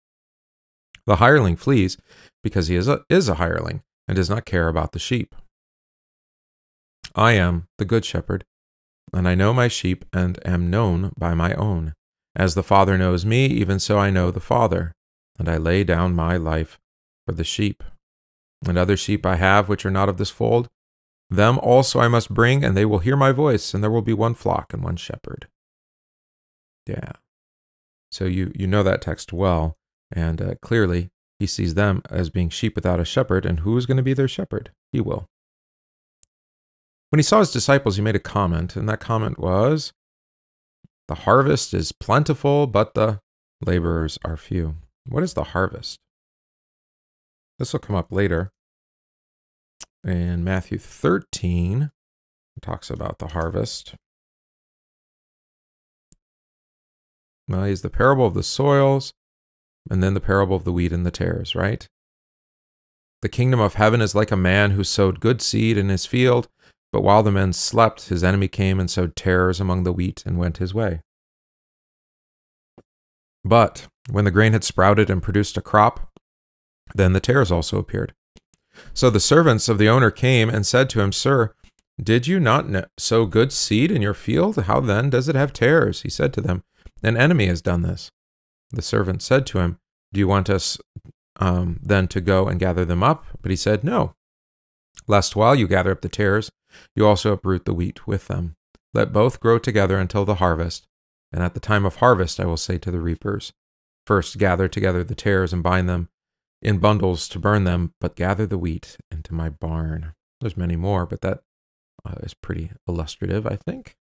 The 1.07 1.17
hireling 1.17 1.57
flees 1.57 1.99
because 2.43 2.69
he 2.69 2.77
is 2.77 2.89
a, 2.89 3.03
is 3.09 3.29
a 3.29 3.35
hireling 3.35 3.83
and 4.11 4.17
does 4.17 4.29
not 4.29 4.45
care 4.45 4.67
about 4.67 4.91
the 4.91 4.99
sheep. 4.99 5.37
I 7.15 7.35
am 7.35 7.69
the 7.79 7.85
good 7.85 8.05
shepherd, 8.05 8.45
and 9.13 9.29
I 9.29 9.37
know 9.37 9.55
my 9.55 9.69
sheep 9.69 10.05
and 10.13 10.37
am 10.45 10.69
known 10.69 11.13
by 11.17 11.33
my 11.33 11.55
own. 11.55 11.95
As 12.35 12.57
the 12.57 12.65
Father 12.65 12.99
knows 12.99 13.25
me, 13.25 13.47
even 13.47 13.79
so 13.79 14.01
I 14.01 14.11
know 14.11 14.33
the 14.33 14.41
Father, 14.41 14.91
and 15.39 15.49
I 15.49 15.59
lay 15.59 15.85
down 15.85 16.17
my 16.17 16.37
life 16.37 16.77
for 17.25 17.35
the 17.35 17.45
sheep. 17.45 17.85
And 18.67 18.77
other 18.77 18.97
sheep 18.97 19.25
I 19.25 19.37
have 19.37 19.69
which 19.69 19.87
are 19.87 19.93
not 19.93 20.09
of 20.09 20.17
this 20.17 20.31
fold, 20.31 20.67
them 21.31 21.61
also 21.61 22.01
I 22.01 22.09
must 22.09 22.35
bring, 22.35 22.65
and 22.65 22.77
they 22.77 22.85
will 22.85 22.99
hear 22.99 23.17
my 23.17 23.31
voice, 23.31 23.75
and 23.75 23.81
there 23.81 23.93
will 23.93 24.03
be 24.03 24.13
one 24.13 24.35
flock 24.35 24.73
and 24.73 24.83
one 24.83 24.97
shepherd. 24.97 25.47
Yeah. 26.85 27.13
So 28.11 28.25
you, 28.25 28.51
you 28.57 28.67
know 28.67 28.83
that 28.83 29.03
text 29.03 29.33
well, 29.33 29.77
and 30.11 30.43
uh, 30.43 30.55
clearly 30.61 31.11
he 31.41 31.47
sees 31.47 31.75
them 31.75 32.03
as 32.11 32.29
being 32.29 32.51
sheep 32.51 32.77
without 32.77 33.01
a 33.01 33.05
shepherd, 33.05 33.47
and 33.47 33.61
who 33.61 33.77
is 33.77 33.87
going 33.87 33.97
to 33.97 34.03
be 34.03 34.13
their 34.13 34.29
shepherd? 34.29 34.71
He 34.93 35.01
will. 35.01 35.27
When 37.09 37.19
he 37.19 37.25
saw 37.25 37.41
his 37.41 37.51
disciples, 37.51 37.97
he 37.97 38.03
made 38.03 38.15
a 38.15 38.21
comment, 38.21 38.77
and 38.77 38.89
that 38.89 39.01
comment 39.01 39.39
was, 39.39 39.93
the 41.09 41.15
harvest 41.17 41.73
is 41.73 41.93
plentiful, 41.93 42.67
but 42.67 42.95
the 42.95 43.21
laborers 43.65 44.19
are 44.23 44.37
few. 44.37 44.77
What 45.09 45.23
is 45.23 45.33
the 45.33 45.45
harvest? 45.45 45.99
This 47.59 47.73
will 47.73 47.81
come 47.81 47.97
up 47.97 48.13
later. 48.13 48.53
In 50.05 50.45
Matthew 50.45 50.79
13, 50.79 51.91
it 52.57 52.63
talks 52.63 52.91
about 52.91 53.19
the 53.19 53.29
harvest. 53.29 53.95
Well, 57.49 57.65
he's 57.65 57.83
the 57.83 57.91
parable 57.91 58.27
of 58.27 58.35
the 58.35 58.43
soils, 58.43 59.15
and 59.89 60.03
then 60.03 60.15
the 60.15 60.21
parable 60.21 60.57
of 60.57 60.65
the 60.65 60.73
wheat 60.73 60.93
and 60.93 61.07
the 61.07 61.11
tares, 61.11 61.55
right? 61.55 61.89
The 63.23 63.29
kingdom 63.29 63.61
of 63.61 63.75
heaven 63.75 64.01
is 64.01 64.15
like 64.15 64.31
a 64.31 64.37
man 64.37 64.73
who 64.73 64.85
sowed 64.85 65.21
good 65.21 65.43
seed 65.43 65.77
in 65.77 65.89
his 65.89 66.07
field, 66.07 66.49
but 66.93 67.03
while 67.03 67.23
the 67.23 67.31
men 67.31 67.53
slept, 67.53 68.09
his 68.09 68.25
enemy 68.25 68.49
came 68.49 68.81
and 68.81 68.91
sowed 68.91 69.15
tares 69.15 69.61
among 69.61 69.85
the 69.85 69.93
wheat 69.93 70.23
and 70.27 70.39
went 70.39 70.59
his 70.59 70.75
way. 70.75 71.03
But 73.45 73.87
when 74.11 74.25
the 74.25 74.31
grain 74.31 74.53
had 74.53 74.65
sprouted 74.65 75.09
and 75.09 75.23
produced 75.23 75.57
a 75.57 75.63
crop, 75.63 76.11
then 76.95 77.13
the 77.13 77.21
tares 77.21 77.53
also 77.53 77.79
appeared. 77.79 78.15
So 78.95 79.11
the 79.11 79.21
servants 79.21 79.69
of 79.69 79.79
the 79.79 79.89
owner 79.89 80.11
came 80.11 80.49
and 80.49 80.67
said 80.67 80.91
to 80.91 81.01
him, 81.01 81.13
Sir, 81.13 81.55
did 82.03 82.27
you 82.27 82.41
not 82.41 82.67
sow 82.99 83.27
good 83.27 83.53
seed 83.53 83.91
in 83.91 84.03
your 84.03 84.15
field? 84.15 84.57
How 84.57 84.81
then 84.81 85.11
does 85.11 85.29
it 85.29 85.35
have 85.37 85.53
tares? 85.53 86.03
He 86.03 86.11
said 86.11 86.33
to 86.35 86.41
them, 86.41 86.63
An 87.03 87.17
enemy 87.17 87.47
has 87.47 87.61
done 87.61 87.83
this. 87.83 88.11
The 88.73 88.83
servant 88.83 89.23
said 89.23 89.47
to 89.47 89.59
him, 89.59 89.79
Do 90.13 90.21
you 90.21 90.29
want 90.29 90.49
us 90.49 90.79
um, 91.37 91.81
then 91.83 92.09
to 92.09 92.21
go 92.21 92.49
and 92.49 92.61
gather 92.61 92.85
them 92.85 93.03
up? 93.03 93.25
But 93.43 93.51
he 93.51 93.57
said, 93.57 93.85
No. 93.85 94.15
Lest 95.07 95.35
while 95.35 95.55
you 95.55 95.67
gather 95.67 95.91
up 95.91 96.03
the 96.03 96.09
tares, 96.09 96.51
you 96.95 97.07
also 97.07 97.33
uproot 97.33 97.65
the 97.65 97.75
wheat 97.75 98.07
with 98.07 98.29
them. 98.29 98.55
Let 98.95 99.13
both 99.13 99.41
grow 99.41 99.59
together 99.59 99.99
until 99.99 100.25
the 100.25 100.37
harvest. 100.37 100.87
And 101.33 101.43
at 101.43 101.55
the 101.55 101.61
time 101.61 101.85
of 101.85 101.97
harvest, 101.97 102.41
I 102.41 102.45
will 102.45 102.57
say 102.57 102.79
to 102.79 102.91
the 102.91 103.01
reapers, 103.01 103.53
First 104.07 104.39
gather 104.39 104.69
together 104.69 105.05
the 105.05 105.15
tares 105.15 105.53
and 105.53 105.63
bind 105.63 105.89
them 105.89 106.09
in 106.63 106.79
bundles 106.79 107.29
to 107.29 107.39
burn 107.39 107.65
them, 107.65 107.95
but 108.01 108.17
gather 108.17 108.47
the 108.47 108.59
wheat 108.59 108.99
into 109.11 109.33
my 109.35 109.49
barn. 109.49 110.13
There's 110.41 110.57
many 110.57 110.77
more, 110.77 111.07
but 111.07 111.21
that 111.21 111.41
uh, 112.05 112.15
is 112.23 112.35
pretty 112.35 112.73
illustrative, 112.89 113.47
I 113.47 113.57
think, 113.57 113.97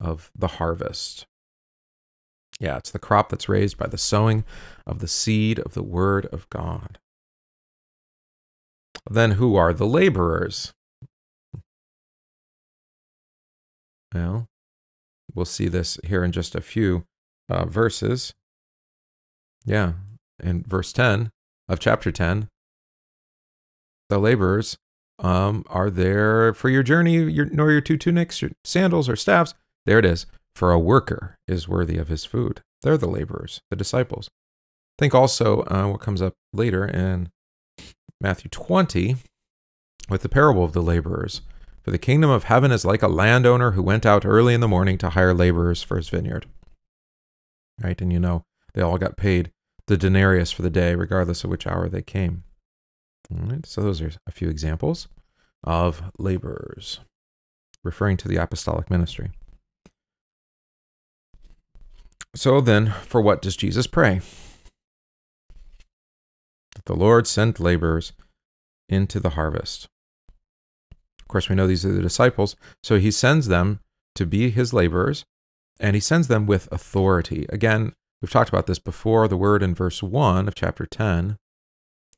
of 0.00 0.30
the 0.34 0.48
harvest. 0.48 1.26
Yeah, 2.60 2.76
it's 2.76 2.90
the 2.90 2.98
crop 2.98 3.28
that's 3.28 3.48
raised 3.48 3.78
by 3.78 3.86
the 3.86 3.98
sowing 3.98 4.44
of 4.86 4.98
the 4.98 5.08
seed 5.08 5.58
of 5.60 5.74
the 5.74 5.82
word 5.82 6.26
of 6.26 6.48
God. 6.50 6.98
Then 9.08 9.32
who 9.32 9.56
are 9.56 9.72
the 9.72 9.86
laborers? 9.86 10.72
Well, 14.14 14.46
we'll 15.34 15.44
see 15.44 15.68
this 15.68 15.98
here 16.04 16.24
in 16.24 16.32
just 16.32 16.54
a 16.54 16.60
few 16.60 17.04
uh, 17.48 17.66
verses. 17.66 18.34
Yeah, 19.64 19.92
in 20.42 20.62
verse 20.62 20.92
10 20.92 21.30
of 21.68 21.78
chapter 21.78 22.10
10, 22.10 22.48
the 24.08 24.18
laborers 24.18 24.78
um, 25.18 25.64
are 25.68 25.90
there 25.90 26.54
for 26.54 26.68
your 26.68 26.82
journey, 26.82 27.16
your, 27.16 27.46
nor 27.46 27.70
your 27.70 27.80
two 27.80 27.96
tunics, 27.96 28.40
your 28.40 28.52
sandals, 28.64 29.08
or 29.08 29.16
staffs. 29.16 29.54
There 29.84 29.98
it 29.98 30.04
is. 30.04 30.26
For 30.58 30.72
a 30.72 30.78
worker 30.80 31.36
is 31.46 31.68
worthy 31.68 31.98
of 31.98 32.08
his 32.08 32.24
food. 32.24 32.62
They're 32.82 32.98
the 32.98 33.06
laborers, 33.06 33.60
the 33.70 33.76
disciples. 33.76 34.28
Think 34.98 35.14
also 35.14 35.62
uh, 35.70 35.86
what 35.86 36.00
comes 36.00 36.20
up 36.20 36.34
later 36.52 36.84
in 36.84 37.28
Matthew 38.20 38.48
20 38.50 39.18
with 40.08 40.22
the 40.22 40.28
parable 40.28 40.64
of 40.64 40.72
the 40.72 40.82
laborers. 40.82 41.42
For 41.84 41.92
the 41.92 41.96
kingdom 41.96 42.28
of 42.28 42.42
heaven 42.42 42.72
is 42.72 42.84
like 42.84 43.02
a 43.04 43.06
landowner 43.06 43.70
who 43.70 43.84
went 43.84 44.04
out 44.04 44.26
early 44.26 44.52
in 44.52 44.60
the 44.60 44.66
morning 44.66 44.98
to 44.98 45.10
hire 45.10 45.32
laborers 45.32 45.84
for 45.84 45.96
his 45.96 46.08
vineyard. 46.08 46.46
Right? 47.80 48.00
And 48.00 48.12
you 48.12 48.18
know, 48.18 48.42
they 48.74 48.82
all 48.82 48.98
got 48.98 49.16
paid 49.16 49.52
the 49.86 49.96
denarius 49.96 50.50
for 50.50 50.62
the 50.62 50.70
day, 50.70 50.96
regardless 50.96 51.44
of 51.44 51.50
which 51.50 51.68
hour 51.68 51.88
they 51.88 52.02
came. 52.02 52.42
All 53.30 53.46
right, 53.46 53.64
so 53.64 53.80
those 53.80 54.02
are 54.02 54.10
a 54.26 54.32
few 54.32 54.48
examples 54.48 55.06
of 55.62 56.02
laborers, 56.18 56.98
referring 57.84 58.16
to 58.16 58.26
the 58.26 58.38
apostolic 58.38 58.90
ministry. 58.90 59.30
So 62.34 62.60
then, 62.60 62.92
for 63.06 63.20
what 63.20 63.42
does 63.42 63.56
Jesus 63.56 63.86
pray? 63.86 64.20
That 66.74 66.84
The 66.84 66.94
Lord 66.94 67.26
sent 67.26 67.58
laborers 67.58 68.12
into 68.88 69.20
the 69.20 69.30
harvest. 69.30 69.88
Of 71.20 71.28
course, 71.28 71.48
we 71.48 71.56
know 71.56 71.66
these 71.66 71.84
are 71.84 71.92
the 71.92 72.02
disciples, 72.02 72.56
so 72.82 72.98
he 72.98 73.10
sends 73.10 73.48
them 73.48 73.80
to 74.14 74.24
be 74.26 74.50
his 74.50 74.72
laborers, 74.72 75.24
and 75.78 75.94
he 75.94 76.00
sends 76.00 76.28
them 76.28 76.46
with 76.46 76.68
authority. 76.72 77.46
Again, 77.50 77.92
we've 78.20 78.30
talked 78.30 78.48
about 78.48 78.66
this 78.66 78.78
before. 78.78 79.28
The 79.28 79.36
word 79.36 79.62
in 79.62 79.74
verse 79.74 80.02
1 80.02 80.48
of 80.48 80.54
chapter 80.54 80.86
10 80.86 81.36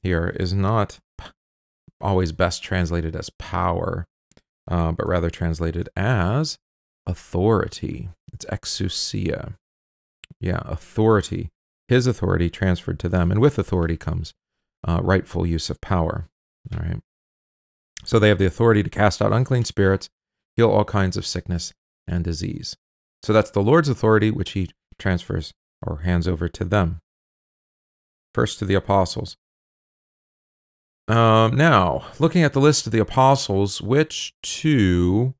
here 0.03 0.35
is 0.39 0.55
not 0.55 0.99
always 2.01 2.33
best 2.33 2.63
translated 2.63 3.15
as 3.15 3.31
power, 3.31 4.07
uh, 4.69 4.93
but 4.93 5.07
rather 5.07 5.31
translated 5.31 5.89
as 5.97 6.59
authority. 7.07 8.09
It's 8.33 8.47
exousia. 8.47 9.55
Yeah, 10.41 10.61
authority. 10.65 11.51
His 11.89 12.07
authority 12.07 12.49
transferred 12.49 12.99
to 13.01 13.09
them. 13.09 13.31
And 13.31 13.41
with 13.41 13.59
authority 13.59 13.97
comes 13.97 14.33
uh, 14.87 15.01
rightful 15.03 15.47
use 15.47 15.71
of 15.71 15.81
power. 15.81 16.29
All 16.73 16.81
right. 16.81 17.01
So 18.05 18.19
they 18.19 18.29
have 18.29 18.39
the 18.39 18.47
authority 18.47 18.83
to 18.83 18.91
cast 18.91 19.21
out 19.21 19.33
unclean 19.33 19.65
spirits, 19.65 20.09
heal 20.57 20.71
all 20.71 20.85
kinds 20.85 21.17
of 21.17 21.27
sickness 21.27 21.73
and 22.07 22.25
disease. 22.25 22.77
So 23.23 23.33
that's 23.33 23.51
the 23.51 23.63
Lord's 23.63 23.89
authority, 23.89 24.31
which 24.31 24.53
he 24.53 24.71
transfers 24.99 25.53
or 25.83 25.99
hands 25.99 26.27
over 26.27 26.49
to 26.49 26.65
them. 26.65 27.01
First 28.35 28.59
to 28.61 28.65
the 28.65 28.75
apostles. 28.75 29.37
Um, 31.09 31.57
now, 31.57 32.07
looking 32.19 32.45
at 32.45 32.53
the 32.53 32.61
list 32.61 32.87
of 32.87 32.93
the 32.93 33.01
apostles, 33.01 33.83
which 33.83 34.33
two, 34.43 35.35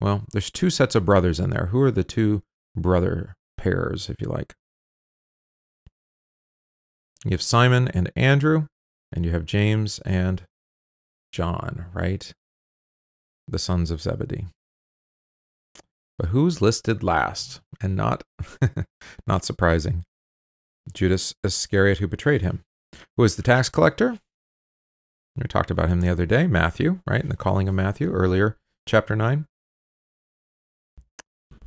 well, 0.00 0.22
there's 0.32 0.50
two 0.50 0.70
sets 0.70 0.94
of 0.94 1.04
brothers 1.04 1.38
in 1.38 1.50
there. 1.50 1.66
Who 1.66 1.80
are 1.82 1.90
the 1.90 2.04
two 2.04 2.42
brother 2.74 3.36
pairs, 3.62 4.10
if 4.10 4.20
you 4.20 4.28
like? 4.28 4.54
You 7.24 7.30
have 7.32 7.42
Simon 7.42 7.88
and 7.88 8.10
Andrew, 8.16 8.66
and 9.12 9.24
you 9.24 9.30
have 9.30 9.44
James 9.44 10.00
and 10.00 10.42
John, 11.30 11.86
right? 11.94 12.32
The 13.46 13.58
sons 13.58 13.90
of 13.90 14.02
Zebedee. 14.02 14.46
But 16.18 16.28
who's 16.28 16.60
listed 16.60 17.02
last? 17.02 17.60
And 17.80 17.96
not 17.96 18.22
not 19.26 19.44
surprising. 19.44 20.04
Judas 20.92 21.34
Iscariot 21.44 21.98
who 21.98 22.08
betrayed 22.08 22.42
him. 22.42 22.62
Who 23.16 23.24
is 23.24 23.36
the 23.36 23.42
tax 23.42 23.68
collector? 23.68 24.18
We 25.36 25.44
talked 25.48 25.70
about 25.70 25.88
him 25.88 26.00
the 26.00 26.10
other 26.10 26.26
day, 26.26 26.46
Matthew, 26.46 27.00
right? 27.06 27.22
In 27.22 27.28
the 27.28 27.36
calling 27.36 27.68
of 27.68 27.74
Matthew 27.74 28.10
earlier, 28.12 28.56
chapter 28.86 29.16
9. 29.16 29.46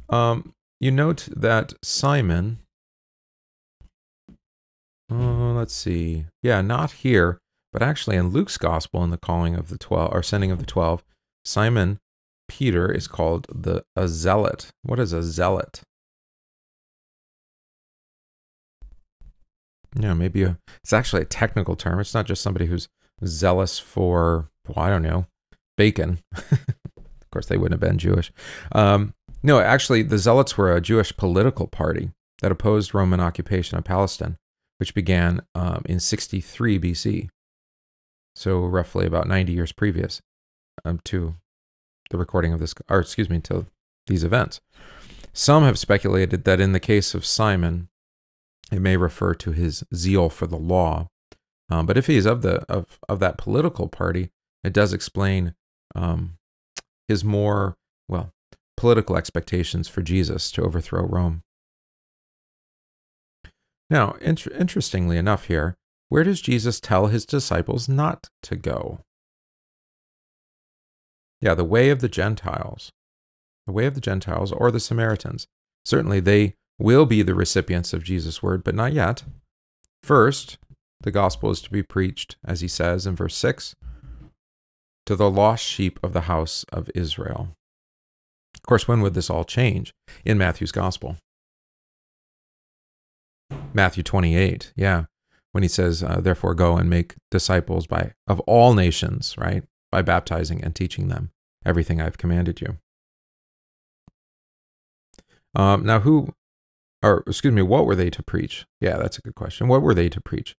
Um, 0.10 0.55
you 0.80 0.92
note 0.92 1.28
that 1.36 1.74
Simon, 1.84 2.60
uh, 5.12 5.54
let's 5.54 5.76
see, 5.76 6.26
yeah, 6.42 6.62
not 6.62 6.92
here, 6.92 7.40
but 7.76 7.84
actually, 7.84 8.16
in 8.16 8.30
Luke's 8.30 8.58
gospel, 8.58 9.04
in 9.04 9.10
the 9.10 9.18
calling 9.18 9.56
of 9.56 9.68
the 9.68 9.78
12 9.78 10.14
or 10.14 10.24
sending 10.24 10.50
of 10.50 10.60
the 10.60 10.66
12, 10.66 11.04
Simon 11.44 12.00
Peter 12.48 12.92
is 12.92 13.08
called 13.08 13.48
the 13.54 13.84
a 13.96 14.08
zealot. 14.08 14.72
What 14.84 15.00
is 15.00 15.12
a 15.12 15.22
zealot? 15.22 15.82
Yeah, 19.98 20.14
maybe 20.14 20.44
a, 20.44 20.58
it's 20.84 20.94
actually 20.94 21.24
a 21.24 21.26
technical 21.26 21.76
term. 21.76 22.00
It's 22.00 22.14
not 22.14 22.26
just 22.26 22.42
somebody 22.42 22.66
who's 22.66 22.88
zealous 23.26 23.80
for, 23.80 24.50
well, 24.68 24.86
I 24.86 24.90
don't 24.90 25.04
know, 25.04 25.26
bacon. 25.78 26.20
of 26.36 27.30
course, 27.32 27.48
they 27.48 27.58
wouldn't 27.58 27.82
have 27.82 27.90
been 27.90 27.98
Jewish. 27.98 28.32
Um, 28.72 29.14
no, 29.46 29.60
actually, 29.60 30.02
the 30.02 30.18
Zealots 30.18 30.58
were 30.58 30.76
a 30.76 30.82
Jewish 30.82 31.16
political 31.16 31.68
party 31.68 32.10
that 32.42 32.52
opposed 32.52 32.94
Roman 32.94 33.20
occupation 33.20 33.78
of 33.78 33.84
Palestine, 33.84 34.38
which 34.80 34.96
began 34.96 35.42
um, 35.54 35.84
in 35.86 36.00
63 36.00 36.80
BC 36.80 37.30
so 38.36 38.60
roughly 38.60 39.06
about 39.06 39.28
90 39.28 39.54
years 39.54 39.72
previous 39.72 40.22
um, 40.84 41.00
to 41.06 41.36
the 42.10 42.18
recording 42.18 42.54
of 42.54 42.60
this, 42.60 42.74
or 42.90 43.00
excuse 43.00 43.30
me, 43.30 43.40
to 43.42 43.68
these 44.08 44.24
events. 44.24 44.60
Some 45.32 45.64
have 45.64 45.80
speculated 45.80 46.44
that 46.44 46.60
in 46.60 46.72
the 46.72 46.80
case 46.80 47.14
of 47.14 47.26
Simon, 47.26 47.90
it 48.72 48.82
may 48.82 48.98
refer 48.98 49.34
to 49.36 49.52
his 49.52 49.84
zeal 49.94 50.30
for 50.30 50.48
the 50.48 50.58
law. 50.58 51.08
Um, 51.70 51.86
but 51.86 51.98
if 51.98 52.08
he's 52.08 52.26
of 52.26 52.42
the 52.42 52.64
of 52.72 53.00
of 53.08 53.20
that 53.20 53.38
political 53.38 53.88
party, 53.88 54.30
it 54.64 54.74
does 54.74 54.94
explain 54.94 55.56
um, 55.96 56.38
his 57.08 57.24
more 57.24 57.76
well 58.08 58.32
political 58.86 59.18
expectations 59.18 59.88
for 59.88 60.04
Jesus 60.04 60.52
to 60.52 60.62
overthrow 60.62 61.08
Rome. 61.08 61.42
Now, 63.90 64.12
inter- 64.22 64.52
interestingly 64.52 65.18
enough, 65.18 65.46
here 65.46 65.74
where 66.10 66.24
does 66.24 66.40
Jesus 66.40 66.80
tell 66.80 67.08
his 67.08 67.26
disciples 67.26 67.90
not 67.90 68.30
to 68.44 68.56
go? 68.56 69.00
Yeah, 71.42 71.56
the 71.56 71.64
way 71.64 71.90
of 71.90 72.02
the 72.02 72.08
Gentiles. 72.08 72.92
The 73.66 73.74
way 73.74 73.88
of 73.88 73.96
the 73.96 74.02
Gentiles 74.02 74.52
or 74.52 74.70
the 74.70 74.80
Samaritans. 74.80 75.48
Certainly, 75.84 76.20
they 76.20 76.54
will 76.78 77.08
be 77.08 77.24
the 77.24 77.34
recipients 77.34 77.92
of 77.92 78.04
Jesus' 78.04 78.44
word, 78.44 78.64
but 78.64 78.76
not 78.76 78.94
yet. 78.94 79.24
First, 80.04 80.60
the 81.02 81.10
gospel 81.10 81.50
is 81.50 81.62
to 81.62 81.72
be 81.72 81.82
preached, 81.82 82.36
as 82.46 82.62
he 82.62 82.68
says 82.68 83.08
in 83.08 83.16
verse 83.16 83.36
6, 83.36 83.74
to 85.08 85.16
the 85.16 85.32
lost 85.32 85.66
sheep 85.66 86.00
of 86.04 86.14
the 86.14 86.30
house 86.30 86.66
of 86.72 86.92
Israel. 86.94 87.56
Of 88.66 88.68
course, 88.68 88.88
when 88.88 89.02
would 89.02 89.14
this 89.14 89.30
all 89.30 89.44
change? 89.44 89.94
In 90.26 90.40
Matthew's 90.40 90.72
gospel. 90.72 91.18
Matthew 93.76 94.02
28, 94.02 94.74
yeah, 94.76 95.06
when 95.52 95.62
he 95.62 95.68
says, 95.70 96.02
uh, 96.02 96.20
therefore 96.20 96.56
go 96.56 96.76
and 96.76 96.90
make 96.90 97.14
disciples 97.30 97.86
by 97.86 98.14
of 98.28 98.40
all 98.48 98.74
nations, 98.74 99.36
right? 99.38 99.66
By 99.92 100.02
baptizing 100.02 100.64
and 100.64 100.74
teaching 100.74 101.10
them 101.10 101.30
everything 101.64 102.02
I've 102.02 102.18
commanded 102.18 102.60
you. 102.60 102.80
Um, 105.54 105.86
now, 105.86 106.00
who, 106.00 106.34
or 107.04 107.24
excuse 107.28 107.54
me, 107.54 107.62
what 107.62 107.86
were 107.86 107.96
they 107.96 108.10
to 108.10 108.24
preach? 108.24 108.66
Yeah, 108.82 108.98
that's 108.98 109.20
a 109.20 109.22
good 109.22 109.36
question. 109.36 109.68
What 109.68 109.84
were 109.84 109.94
they 109.94 110.10
to 110.10 110.20
preach? 110.20 110.56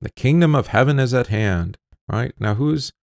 The 0.00 0.08
kingdom 0.08 0.54
of 0.54 0.68
heaven 0.68 0.98
is 0.98 1.12
at 1.12 1.26
hand, 1.26 1.76
right? 2.10 2.32
Now, 2.40 2.54
whose 2.54 2.94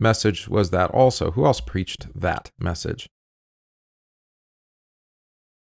message 0.00 0.48
was 0.48 0.70
that 0.70 0.90
also? 0.92 1.32
Who 1.32 1.44
else 1.44 1.60
preached 1.60 2.06
that 2.18 2.52
message? 2.58 3.10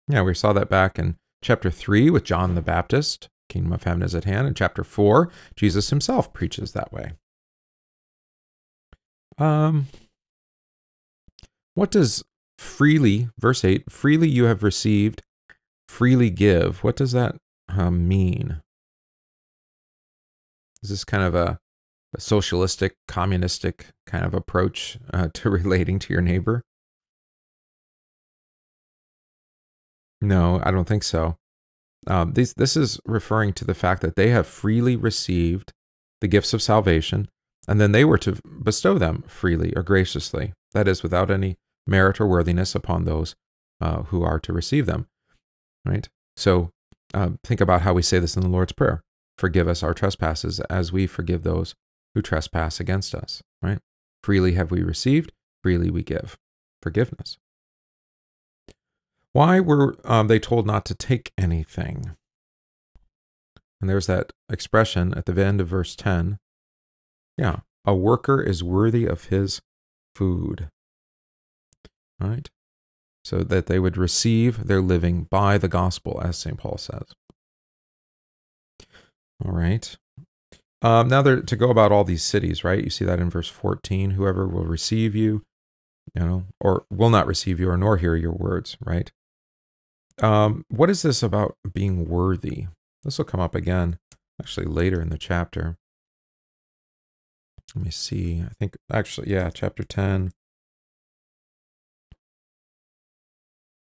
Yeah, 0.07 0.21
we 0.21 0.33
saw 0.33 0.53
that 0.53 0.69
back 0.69 0.99
in 0.99 1.17
chapter 1.41 1.71
3 1.71 2.09
with 2.09 2.23
John 2.23 2.55
the 2.55 2.61
Baptist. 2.61 3.29
Kingdom 3.49 3.73
of 3.73 3.83
heaven 3.83 4.03
is 4.03 4.15
at 4.15 4.25
hand. 4.25 4.47
In 4.47 4.53
chapter 4.53 4.83
4, 4.83 5.29
Jesus 5.55 5.89
himself 5.89 6.33
preaches 6.33 6.71
that 6.71 6.91
way. 6.91 7.13
Um, 9.37 9.87
what 11.75 11.91
does 11.91 12.23
freely, 12.57 13.29
verse 13.39 13.63
8, 13.63 13.91
freely 13.91 14.27
you 14.27 14.45
have 14.45 14.63
received, 14.63 15.21
freely 15.87 16.29
give? 16.29 16.83
What 16.83 16.95
does 16.95 17.11
that 17.13 17.35
um, 17.69 18.07
mean? 18.07 18.61
Is 20.81 20.89
this 20.89 21.03
kind 21.03 21.23
of 21.23 21.33
a, 21.33 21.59
a 22.15 22.19
socialistic, 22.19 22.95
communistic 23.07 23.87
kind 24.05 24.25
of 24.25 24.33
approach 24.33 24.97
uh, 25.13 25.29
to 25.33 25.49
relating 25.49 25.99
to 25.99 26.13
your 26.13 26.21
neighbor? 26.21 26.61
No, 30.23 30.61
I 30.63 30.71
don't 30.71 30.87
think 30.87 31.03
so. 31.03 31.35
Um, 32.07 32.31
this, 32.33 32.53
this 32.53 32.77
is 32.77 32.97
referring 33.05 33.51
to 33.53 33.65
the 33.65 33.73
fact 33.73 34.01
that 34.01 34.15
they 34.15 34.29
have 34.29 34.47
freely 34.47 34.95
received 34.95 35.73
the 36.21 36.29
gifts 36.29 36.53
of 36.53 36.61
salvation, 36.61 37.27
and 37.67 37.79
then 37.79 37.91
they 37.91 38.05
were 38.05 38.17
to 38.19 38.39
bestow 38.63 38.97
them 38.97 39.25
freely 39.27 39.73
or 39.75 39.83
graciously, 39.83 40.53
that 40.71 40.87
is, 40.87 41.03
without 41.03 41.29
any 41.29 41.57
merit 41.85 42.21
or 42.21 42.27
worthiness 42.27 42.73
upon 42.73 43.03
those 43.03 43.35
uh, 43.81 44.03
who 44.03 44.23
are 44.23 44.39
to 44.39 44.53
receive 44.53 44.85
them. 44.85 45.07
Right? 45.85 46.07
So 46.37 46.71
uh, 47.13 47.31
think 47.43 47.59
about 47.59 47.81
how 47.81 47.93
we 47.93 48.01
say 48.01 48.19
this 48.19 48.37
in 48.37 48.43
the 48.43 48.49
Lord's 48.49 48.73
Prayer 48.73 49.01
Forgive 49.37 49.67
us 49.67 49.83
our 49.83 49.93
trespasses 49.93 50.59
as 50.61 50.93
we 50.93 51.07
forgive 51.07 51.43
those 51.43 51.73
who 52.15 52.21
trespass 52.21 52.79
against 52.79 53.13
us. 53.13 53.41
Right? 53.61 53.79
Freely 54.23 54.53
have 54.53 54.71
we 54.71 54.83
received, 54.83 55.33
freely 55.61 55.89
we 55.89 56.01
give 56.01 56.37
forgiveness. 56.81 57.37
Why 59.33 59.59
were 59.59 59.97
um, 60.05 60.27
they 60.27 60.39
told 60.39 60.65
not 60.65 60.85
to 60.85 60.95
take 60.95 61.31
anything? 61.37 62.15
And 63.81 63.89
there's 63.89 64.07
that 64.07 64.31
expression 64.49 65.13
at 65.13 65.25
the 65.25 65.45
end 65.45 65.59
of 65.59 65.67
verse 65.67 65.95
10. 65.95 66.37
Yeah, 67.37 67.57
a 67.83 67.93
worker 67.93 68.41
is 68.41 68.63
worthy 68.63 69.05
of 69.05 69.25
his 69.25 69.61
food 70.15 70.69
right? 72.23 72.49
So 73.23 73.39
that 73.39 73.67
they 73.67 73.79
would 73.79 73.97
receive 73.97 74.67
their 74.67 74.81
living 74.81 75.27
by 75.29 75.57
the 75.57 75.67
gospel, 75.67 76.21
as 76.23 76.37
St. 76.37 76.57
Paul 76.57 76.77
says. 76.77 77.03
All 79.43 79.51
right. 79.51 79.95
Um, 80.81 81.07
now 81.07 81.21
they're 81.21 81.41
to 81.41 81.55
go 81.55 81.69
about 81.69 81.91
all 81.91 82.03
these 82.03 82.23
cities, 82.23 82.63
right? 82.63 82.83
You 82.83 82.89
see 82.89 83.05
that 83.05 83.19
in 83.19 83.29
verse 83.29 83.47
14. 83.47 84.11
Whoever 84.11 84.47
will 84.47 84.65
receive 84.65 85.15
you, 85.15 85.43
you 86.13 86.23
know, 86.25 86.43
or 86.59 86.85
will 86.89 87.09
not 87.09 87.27
receive 87.27 87.59
you, 87.59 87.69
or 87.69 87.77
nor 87.77 87.97
hear 87.97 88.15
your 88.15 88.33
words, 88.33 88.77
right? 88.81 89.11
Um, 90.21 90.65
what 90.69 90.89
is 90.89 91.01
this 91.01 91.23
about 91.23 91.55
being 91.73 92.07
worthy? 92.07 92.67
This 93.03 93.17
will 93.17 93.25
come 93.25 93.41
up 93.41 93.55
again, 93.55 93.97
actually, 94.39 94.65
later 94.65 95.01
in 95.01 95.09
the 95.09 95.17
chapter. 95.17 95.77
Let 97.75 97.85
me 97.85 97.91
see. 97.91 98.41
I 98.41 98.53
think 98.59 98.77
actually, 98.91 99.31
yeah, 99.31 99.49
chapter 99.49 99.83
10. 99.83 100.31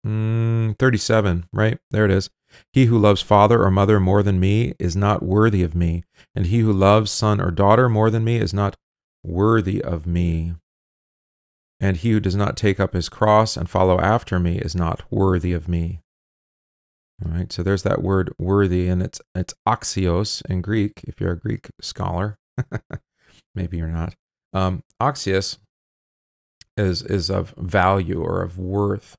Mm, 0.06 0.78
37, 0.78 1.46
right? 1.52 1.78
There 1.90 2.04
it 2.04 2.10
is. 2.10 2.30
He 2.72 2.86
who 2.86 2.98
loves 2.98 3.22
father 3.22 3.62
or 3.62 3.70
mother 3.70 3.98
more 3.98 4.22
than 4.22 4.38
me 4.38 4.74
is 4.78 4.94
not 4.96 5.22
worthy 5.22 5.62
of 5.62 5.74
me, 5.74 6.04
and 6.34 6.46
he 6.46 6.60
who 6.60 6.72
loves 6.72 7.10
son 7.10 7.40
or 7.40 7.50
daughter 7.50 7.88
more 7.88 8.08
than 8.08 8.24
me 8.24 8.36
is 8.36 8.54
not 8.54 8.76
worthy 9.24 9.82
of 9.82 10.06
me. 10.06 10.54
And 11.80 11.98
he 11.98 12.12
who 12.12 12.20
does 12.20 12.36
not 12.36 12.56
take 12.56 12.78
up 12.80 12.94
his 12.94 13.08
cross 13.08 13.56
and 13.56 13.68
follow 13.68 14.00
after 14.00 14.38
me 14.38 14.58
is 14.58 14.74
not 14.74 15.02
worthy 15.10 15.52
of 15.52 15.68
me. 15.68 16.00
All 17.24 17.32
right, 17.32 17.50
so 17.50 17.62
there's 17.62 17.82
that 17.84 18.02
word 18.02 18.34
worthy, 18.38 18.88
and 18.88 19.02
it's 19.02 19.20
it's 19.34 19.54
axios 19.66 20.44
in 20.50 20.60
Greek, 20.60 21.02
if 21.04 21.20
you're 21.20 21.32
a 21.32 21.38
Greek 21.38 21.70
scholar. 21.80 22.38
Maybe 23.54 23.78
you're 23.78 23.88
not. 23.88 24.14
Um, 24.52 24.82
axios 25.00 25.58
is 26.76 27.02
is 27.02 27.30
of 27.30 27.54
value 27.56 28.22
or 28.22 28.42
of 28.42 28.58
worth 28.58 29.16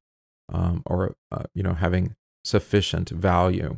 um, 0.54 0.84
or 0.86 1.16
uh, 1.32 1.44
you 1.54 1.64
know 1.64 1.74
having 1.74 2.16
sufficient 2.44 3.10
value 3.10 3.78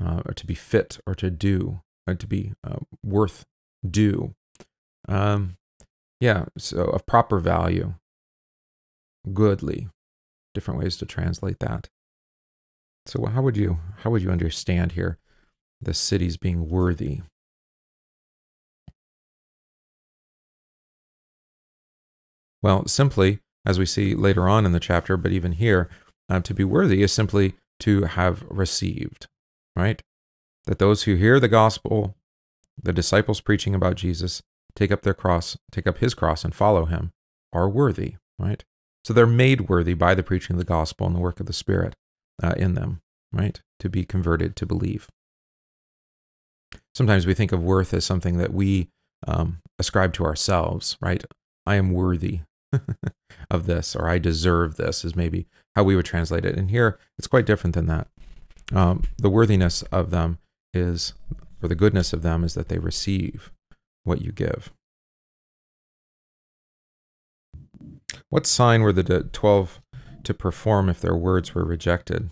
uh, 0.00 0.22
or 0.24 0.32
to 0.34 0.46
be 0.46 0.54
fit 0.54 0.98
or 1.06 1.14
to 1.14 1.30
do 1.30 1.80
or 2.06 2.14
to 2.14 2.26
be 2.26 2.52
uh, 2.66 2.78
worth 3.02 3.44
do. 3.88 4.34
um, 5.08 5.56
yeah 6.20 6.46
so 6.56 6.84
of 6.84 7.06
proper 7.06 7.38
value 7.38 7.94
goodly 9.32 9.88
different 10.54 10.80
ways 10.80 10.96
to 10.96 11.06
translate 11.06 11.58
that 11.60 11.88
so 13.06 13.24
how 13.26 13.42
would 13.42 13.56
you 13.56 13.78
how 13.98 14.10
would 14.10 14.22
you 14.22 14.30
understand 14.30 14.92
here 14.92 15.18
the 15.80 15.94
cities 15.94 16.36
being 16.36 16.68
worthy 16.68 17.20
well 22.62 22.86
simply 22.86 23.40
as 23.66 23.78
we 23.78 23.86
see 23.86 24.14
later 24.14 24.48
on 24.48 24.66
in 24.66 24.72
the 24.72 24.80
chapter, 24.80 25.16
but 25.16 25.32
even 25.32 25.52
here, 25.52 25.88
uh, 26.28 26.40
to 26.40 26.54
be 26.54 26.64
worthy 26.64 27.02
is 27.02 27.12
simply 27.12 27.54
to 27.80 28.02
have 28.02 28.44
received, 28.48 29.26
right? 29.74 30.02
That 30.66 30.78
those 30.78 31.04
who 31.04 31.14
hear 31.14 31.40
the 31.40 31.48
gospel, 31.48 32.16
the 32.80 32.92
disciples 32.92 33.40
preaching 33.40 33.74
about 33.74 33.96
Jesus, 33.96 34.42
take 34.74 34.92
up 34.92 35.02
their 35.02 35.14
cross, 35.14 35.56
take 35.70 35.86
up 35.86 35.98
his 35.98 36.14
cross 36.14 36.44
and 36.44 36.54
follow 36.54 36.86
him, 36.86 37.10
are 37.52 37.68
worthy, 37.68 38.16
right? 38.38 38.64
So 39.04 39.12
they're 39.12 39.26
made 39.26 39.68
worthy 39.68 39.94
by 39.94 40.14
the 40.14 40.22
preaching 40.22 40.54
of 40.54 40.58
the 40.58 40.64
gospel 40.64 41.06
and 41.06 41.14
the 41.14 41.20
work 41.20 41.40
of 41.40 41.46
the 41.46 41.52
Spirit 41.52 41.94
uh, 42.42 42.54
in 42.56 42.74
them, 42.74 43.00
right? 43.32 43.60
To 43.80 43.88
be 43.88 44.04
converted 44.04 44.56
to 44.56 44.66
believe. 44.66 45.08
Sometimes 46.94 47.26
we 47.26 47.34
think 47.34 47.52
of 47.52 47.62
worth 47.62 47.92
as 47.94 48.04
something 48.04 48.38
that 48.38 48.52
we 48.52 48.88
um, 49.26 49.58
ascribe 49.78 50.12
to 50.14 50.24
ourselves, 50.24 50.96
right? 51.00 51.24
I 51.66 51.76
am 51.76 51.92
worthy 51.92 52.40
of 53.50 53.66
this, 53.66 53.96
or 53.96 54.08
I 54.08 54.18
deserve 54.18 54.76
this, 54.76 55.04
is 55.04 55.16
maybe 55.16 55.46
how 55.74 55.84
we 55.84 55.96
would 55.96 56.06
translate 56.06 56.44
it. 56.44 56.56
And 56.56 56.70
here, 56.70 56.98
it's 57.18 57.26
quite 57.26 57.46
different 57.46 57.74
than 57.74 57.86
that. 57.86 58.08
Um, 58.72 59.04
the 59.18 59.30
worthiness 59.30 59.82
of 59.82 60.10
them 60.10 60.38
is, 60.72 61.14
or 61.62 61.68
the 61.68 61.74
goodness 61.74 62.12
of 62.12 62.22
them 62.22 62.44
is 62.44 62.54
that 62.54 62.68
they 62.68 62.78
receive 62.78 63.50
what 64.04 64.20
you 64.20 64.32
give. 64.32 64.72
What 68.28 68.46
sign 68.46 68.82
were 68.82 68.92
the 68.92 69.24
12 69.32 69.80
to 70.24 70.34
perform 70.34 70.88
if 70.88 71.00
their 71.00 71.16
words 71.16 71.54
were 71.54 71.64
rejected? 71.64 72.30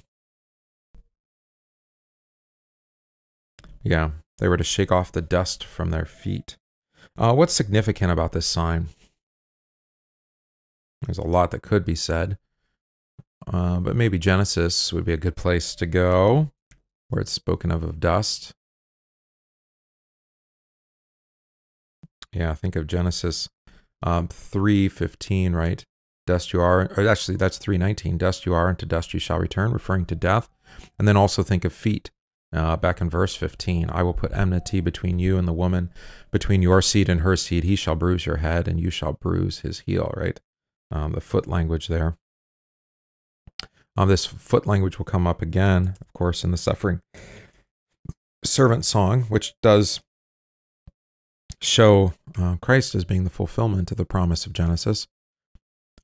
Yeah, 3.83 4.11
they 4.39 4.49
were 4.49 4.57
to 4.57 4.65
shake 4.65 4.93
off 4.93 5.13
the 5.13 5.23
dust 5.23 5.65
from 5.65 5.91
their 5.91 6.05
feet. 6.05 6.57
Uh, 7.19 7.35
what's 7.35 7.53
significant 7.53 8.11
about 8.11 8.33
this 8.33 8.47
sign? 8.47 8.89
There's 11.03 11.19
a 11.19 11.23
lot 11.23 11.51
that 11.51 11.63
could 11.63 11.85
be 11.85 11.95
said. 11.95 12.39
Uh, 13.47 13.81
but 13.81 13.97
maybe 13.97 14.19
Genesis 14.19 14.93
would 14.93 15.05
be 15.05 15.13
a 15.13 15.17
good 15.17 15.37
place 15.37 15.75
to 15.75 15.87
go, 15.87 16.51
where 17.09 17.21
it's 17.21 17.33
spoken 17.33 17.73
of 17.73 17.83
of 17.83 17.99
dust. 17.99 18.55
Yeah, 22.33 22.55
think 22.55 22.77
of 22.77 22.87
Genesis 22.87 23.49
um, 24.03 24.29
3.15, 24.29 25.55
right? 25.55 25.85
Dust 26.27 26.53
you 26.53 26.61
are, 26.61 26.91
or 26.97 27.09
actually 27.09 27.37
that's 27.37 27.59
3.19, 27.59 28.19
dust 28.19 28.47
you 28.47 28.55
are, 28.55 28.69
and 28.69 28.79
to 28.79 28.87
dust 28.87 29.13
you 29.13 29.21
shall 29.21 29.39
return, 29.39 29.73
referring 29.73 30.05
to 30.07 30.15
death. 30.15 30.49
And 30.99 31.07
then 31.07 31.17
also 31.17 31.43
think 31.43 31.65
of 31.65 31.73
feet. 31.73 32.11
Uh, 32.55 32.77
back 32.77 33.01
in 33.01 33.09
verse 33.09 33.35
15, 33.35 33.89
I 33.91 34.03
will 34.03 34.13
put 34.13 34.33
enmity 34.33 34.81
between 34.81 35.19
you 35.19 35.39
and 35.39 35.49
the 35.49 35.55
woman, 35.55 35.91
between 36.31 36.61
your 36.61 36.83
seed 36.83 37.09
and 37.09 37.23
her 37.23 37.35
seed. 37.35 37.65
He 37.65 37.77
shall 37.77 37.95
bruise 37.95 38.27
your 38.27 38.37
head, 38.37 38.69
and 38.69 38.79
you 38.79 38.91
shall 38.91 39.15
bruise 39.15 39.61
his 39.61 39.81
heel, 39.81 40.13
right? 40.17 40.39
um, 40.93 41.13
the 41.13 41.21
foot 41.21 41.49
language 41.49 41.89
there. 41.89 42.17
Um, 43.97 44.09
this 44.09 44.25
foot 44.27 44.67
language 44.67 44.99
will 44.99 45.05
come 45.05 45.27
up 45.27 45.43
again, 45.43 45.95
of 46.01 46.13
course, 46.13 46.45
in 46.45 46.51
the 46.51 46.57
suffering 46.57 47.01
servant 48.45 48.85
song, 48.85 49.23
which 49.25 49.55
does 49.63 50.01
show 51.61 52.13
uh, 52.39 52.57
Christ 52.57 52.95
as 52.95 53.05
being 53.05 53.25
the 53.25 53.31
fulfillment 53.31 53.91
of 53.91 53.97
the 53.97 54.05
promise 54.05 54.47
of 54.47 54.53
Genesis. 54.53 55.07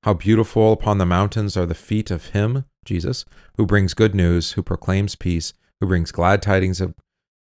How 0.04 0.14
beautiful 0.14 0.72
upon 0.72 0.98
the 0.98 1.06
mountains 1.06 1.56
are 1.56 1.66
the 1.66 1.74
feet 1.74 2.10
of 2.10 2.26
him, 2.26 2.64
Jesus, 2.84 3.24
who 3.56 3.66
brings 3.66 3.94
good 3.94 4.14
news, 4.14 4.52
who 4.52 4.62
proclaims 4.62 5.16
peace, 5.16 5.52
who 5.80 5.86
brings 5.86 6.12
glad 6.12 6.40
tidings 6.40 6.80
of 6.80 6.94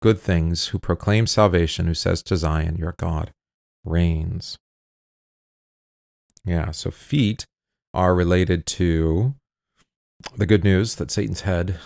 good 0.01 0.19
things, 0.19 0.67
who 0.67 0.79
proclaims 0.79 1.31
salvation, 1.31 1.85
who 1.85 1.93
says 1.93 2.23
to 2.23 2.37
Zion, 2.37 2.77
Your 2.77 2.95
God 2.97 3.31
reigns. 3.85 4.57
Yeah, 6.43 6.71
so 6.71 6.89
feet 6.89 7.45
are 7.93 8.15
related 8.15 8.65
to 8.65 9.35
the 10.35 10.45
good 10.45 10.63
news 10.63 10.95
that 10.95 11.11
Satan's 11.11 11.41
head 11.41 11.77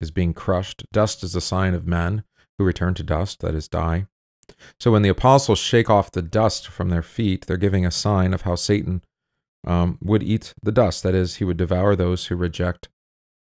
is 0.00 0.10
being 0.10 0.34
crushed. 0.34 0.84
Dust 0.92 1.22
is 1.22 1.34
a 1.34 1.40
sign 1.40 1.74
of 1.74 1.86
men 1.86 2.24
who 2.58 2.64
return 2.64 2.94
to 2.94 3.02
dust, 3.02 3.40
that 3.40 3.54
is, 3.54 3.68
die. 3.68 4.06
So 4.78 4.92
when 4.92 5.02
the 5.02 5.08
apostles 5.08 5.58
shake 5.58 5.88
off 5.88 6.10
the 6.10 6.22
dust 6.22 6.68
from 6.68 6.90
their 6.90 7.02
feet, 7.02 7.46
they're 7.46 7.56
giving 7.56 7.86
a 7.86 7.90
sign 7.90 8.34
of 8.34 8.42
how 8.42 8.56
Satan 8.56 9.02
um, 9.66 9.98
would 10.02 10.22
eat 10.22 10.54
the 10.62 10.72
dust. 10.72 11.02
That 11.02 11.14
is, 11.14 11.36
he 11.36 11.44
would 11.44 11.56
devour 11.56 11.96
those 11.96 12.26
who 12.26 12.36
reject 12.36 12.88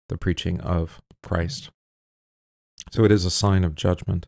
the 0.08 0.16
preaching 0.16 0.60
of 0.60 1.00
Christ. 1.22 1.70
So 2.90 3.04
it 3.04 3.12
is 3.12 3.24
a 3.24 3.30
sign 3.30 3.64
of 3.64 3.74
judgment. 3.74 4.26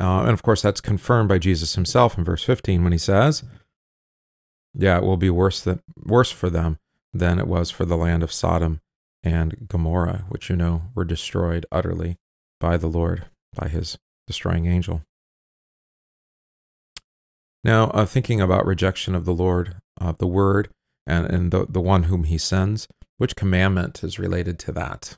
Uh, 0.00 0.20
and 0.20 0.30
of 0.30 0.42
course, 0.42 0.62
that's 0.62 0.80
confirmed 0.80 1.28
by 1.28 1.38
Jesus 1.38 1.74
himself 1.74 2.16
in 2.16 2.24
verse 2.24 2.44
15 2.44 2.82
when 2.82 2.92
he 2.92 2.98
says, 2.98 3.42
Yeah, 4.74 4.98
it 4.98 5.04
will 5.04 5.16
be 5.16 5.30
worse, 5.30 5.60
than, 5.60 5.82
worse 5.96 6.30
for 6.30 6.48
them 6.48 6.78
than 7.12 7.38
it 7.38 7.46
was 7.46 7.70
for 7.70 7.84
the 7.84 7.96
land 7.96 8.22
of 8.22 8.32
Sodom 8.32 8.80
and 9.22 9.68
Gomorrah, 9.68 10.24
which 10.28 10.48
you 10.48 10.56
know 10.56 10.84
were 10.94 11.04
destroyed 11.04 11.66
utterly 11.72 12.16
by 12.60 12.76
the 12.76 12.86
Lord, 12.86 13.26
by 13.54 13.68
his 13.68 13.98
destroying 14.26 14.66
angel. 14.66 15.02
Now, 17.64 17.90
uh, 17.90 18.06
thinking 18.06 18.40
about 18.40 18.66
rejection 18.66 19.14
of 19.14 19.24
the 19.24 19.34
Lord, 19.34 19.76
uh, 20.00 20.12
the 20.16 20.26
word, 20.26 20.68
and, 21.08 21.26
and 21.26 21.50
the, 21.50 21.66
the 21.68 21.80
one 21.80 22.04
whom 22.04 22.24
he 22.24 22.38
sends, 22.38 22.86
which 23.16 23.34
commandment 23.34 24.04
is 24.04 24.18
related 24.18 24.58
to 24.60 24.72
that? 24.72 25.16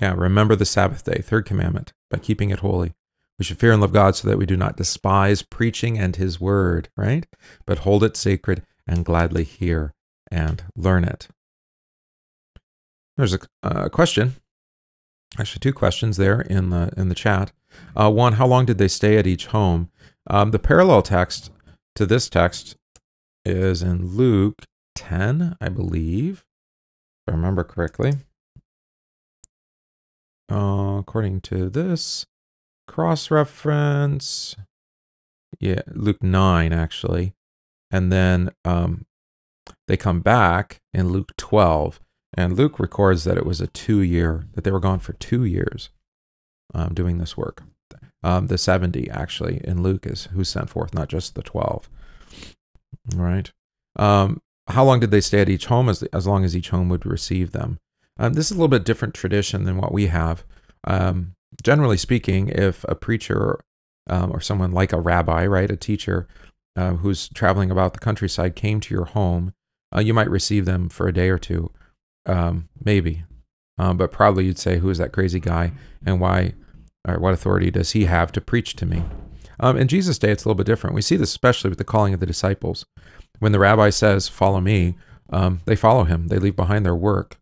Yeah, 0.00 0.14
remember 0.16 0.56
the 0.56 0.64
Sabbath 0.64 1.04
day, 1.04 1.22
third 1.22 1.46
commandment, 1.46 1.92
by 2.10 2.18
keeping 2.18 2.50
it 2.50 2.58
holy. 2.58 2.92
We 3.38 3.44
should 3.44 3.58
fear 3.58 3.72
and 3.72 3.80
love 3.80 3.92
God 3.92 4.16
so 4.16 4.28
that 4.28 4.38
we 4.38 4.46
do 4.46 4.56
not 4.56 4.76
despise 4.76 5.42
preaching 5.42 5.98
and 5.98 6.16
his 6.16 6.40
word, 6.40 6.88
right? 6.96 7.26
But 7.66 7.80
hold 7.80 8.04
it 8.04 8.16
sacred 8.16 8.62
and 8.86 9.04
gladly 9.04 9.44
hear 9.44 9.94
and 10.30 10.64
learn 10.76 11.04
it. 11.04 11.28
There's 13.16 13.34
a, 13.34 13.40
a 13.62 13.90
question, 13.90 14.36
actually 15.38 15.60
two 15.60 15.72
questions 15.72 16.16
there 16.16 16.40
in 16.40 16.70
the 16.70 16.90
in 16.96 17.08
the 17.08 17.14
chat. 17.14 17.52
Uh, 17.96 18.10
one, 18.10 18.34
how 18.34 18.46
long 18.46 18.64
did 18.64 18.78
they 18.78 18.88
stay 18.88 19.18
at 19.18 19.26
each 19.26 19.46
home? 19.46 19.90
Um, 20.26 20.50
the 20.50 20.58
parallel 20.58 21.02
text 21.02 21.50
to 21.94 22.06
this 22.06 22.28
text 22.28 22.76
is 23.44 23.82
in 23.82 24.16
Luke 24.16 24.64
10, 24.94 25.56
I 25.60 25.68
believe, 25.68 26.44
if 27.26 27.32
I 27.32 27.36
remember 27.36 27.64
correctly. 27.64 28.14
Uh, 30.50 30.98
according 30.98 31.40
to 31.40 31.68
this 31.68 32.26
cross 32.86 33.30
reference, 33.30 34.56
yeah, 35.60 35.82
Luke 35.88 36.22
9, 36.22 36.72
actually. 36.72 37.34
And 37.90 38.10
then 38.12 38.50
um, 38.64 39.06
they 39.86 39.96
come 39.96 40.20
back 40.20 40.80
in 40.92 41.10
Luke 41.10 41.32
12, 41.36 42.00
and 42.34 42.56
Luke 42.56 42.78
records 42.78 43.24
that 43.24 43.36
it 43.36 43.46
was 43.46 43.60
a 43.60 43.66
two 43.66 44.00
year, 44.00 44.46
that 44.54 44.64
they 44.64 44.70
were 44.70 44.80
gone 44.80 44.98
for 44.98 45.12
two 45.14 45.44
years 45.44 45.90
um, 46.74 46.94
doing 46.94 47.18
this 47.18 47.36
work. 47.36 47.62
Um, 48.24 48.46
the 48.46 48.58
70 48.58 49.10
actually 49.10 49.60
in 49.64 49.82
Luke 49.82 50.06
is 50.06 50.24
who 50.26 50.44
sent 50.44 50.70
forth, 50.70 50.94
not 50.94 51.08
just 51.08 51.34
the 51.34 51.42
12. 51.42 51.88
Right. 53.14 53.50
Um, 53.96 54.40
how 54.68 54.84
long 54.84 55.00
did 55.00 55.10
they 55.10 55.20
stay 55.20 55.40
at 55.40 55.48
each 55.48 55.66
home? 55.66 55.88
As, 55.88 56.02
as 56.04 56.26
long 56.26 56.44
as 56.44 56.56
each 56.56 56.70
home 56.70 56.88
would 56.88 57.04
receive 57.04 57.50
them. 57.50 57.78
Um, 58.18 58.34
this 58.34 58.46
is 58.46 58.52
a 58.52 58.54
little 58.54 58.68
bit 58.68 58.84
different 58.84 59.14
tradition 59.14 59.64
than 59.64 59.76
what 59.76 59.92
we 59.92 60.06
have. 60.06 60.44
Um, 60.84 61.34
generally 61.62 61.96
speaking, 61.96 62.48
if 62.48 62.84
a 62.88 62.94
preacher 62.94 63.60
um, 64.08 64.30
or 64.32 64.40
someone 64.40 64.72
like 64.72 64.92
a 64.92 65.00
rabbi, 65.00 65.44
right, 65.46 65.70
a 65.70 65.76
teacher 65.76 66.28
uh, 66.76 66.92
who's 66.94 67.28
traveling 67.30 67.70
about 67.70 67.92
the 67.94 68.00
countryside 68.00 68.54
came 68.54 68.80
to 68.80 68.94
your 68.94 69.06
home, 69.06 69.52
uh, 69.94 70.00
you 70.00 70.14
might 70.14 70.30
receive 70.30 70.64
them 70.64 70.88
for 70.88 71.08
a 71.08 71.12
day 71.12 71.28
or 71.28 71.38
two, 71.38 71.70
maybe. 72.84 73.24
But 73.76 74.12
probably 74.12 74.44
you'd 74.44 74.58
say, 74.58 74.78
who 74.78 74.90
is 74.90 74.98
that 74.98 75.12
crazy 75.12 75.40
guy 75.40 75.72
and 76.06 76.20
why 76.20 76.54
or 77.06 77.18
what 77.18 77.34
authority 77.34 77.70
does 77.70 77.92
he 77.92 78.04
have 78.04 78.32
to 78.32 78.40
preach 78.40 78.76
to 78.76 78.86
me? 78.86 79.04
Um, 79.60 79.76
in 79.76 79.88
Jesus' 79.88 80.18
day, 80.18 80.30
it's 80.30 80.44
a 80.44 80.48
little 80.48 80.56
bit 80.56 80.66
different. 80.66 80.94
We 80.94 81.02
see 81.02 81.16
this 81.16 81.30
especially 81.30 81.70
with 81.70 81.78
the 81.78 81.84
calling 81.84 82.14
of 82.14 82.20
the 82.20 82.26
disciples. 82.26 82.84
When 83.38 83.52
the 83.52 83.58
rabbi 83.58 83.90
says, 83.90 84.28
Follow 84.28 84.60
me, 84.60 84.96
um, 85.30 85.60
they 85.64 85.76
follow 85.76 86.04
him, 86.04 86.28
they 86.28 86.38
leave 86.38 86.56
behind 86.56 86.84
their 86.84 86.94
work. 86.94 87.38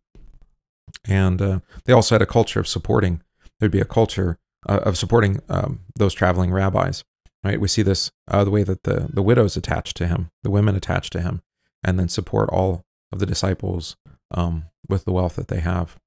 And 1.07 1.41
uh, 1.41 1.59
they 1.85 1.93
also 1.93 2.15
had 2.15 2.21
a 2.21 2.27
culture 2.27 2.59
of 2.59 2.67
supporting, 2.67 3.21
there'd 3.59 3.71
be 3.71 3.81
a 3.81 3.85
culture 3.85 4.37
uh, 4.67 4.79
of 4.83 4.97
supporting 4.97 5.41
um, 5.49 5.81
those 5.95 6.13
traveling 6.13 6.51
rabbis. 6.51 7.03
Right? 7.43 7.59
We 7.59 7.67
see 7.67 7.81
this 7.81 8.11
uh, 8.27 8.43
the 8.43 8.51
way 8.51 8.63
that 8.63 8.83
the, 8.83 9.09
the 9.11 9.23
widows 9.23 9.57
attach 9.57 9.95
to 9.95 10.05
him, 10.05 10.29
the 10.43 10.51
women 10.51 10.75
attach 10.75 11.09
to 11.11 11.21
him, 11.21 11.41
and 11.83 11.97
then 11.97 12.07
support 12.07 12.49
all 12.49 12.83
of 13.11 13.19
the 13.19 13.25
disciples 13.25 13.95
um, 14.29 14.65
with 14.87 15.05
the 15.05 15.11
wealth 15.11 15.35
that 15.37 15.47
they 15.47 15.59
have 15.59 15.97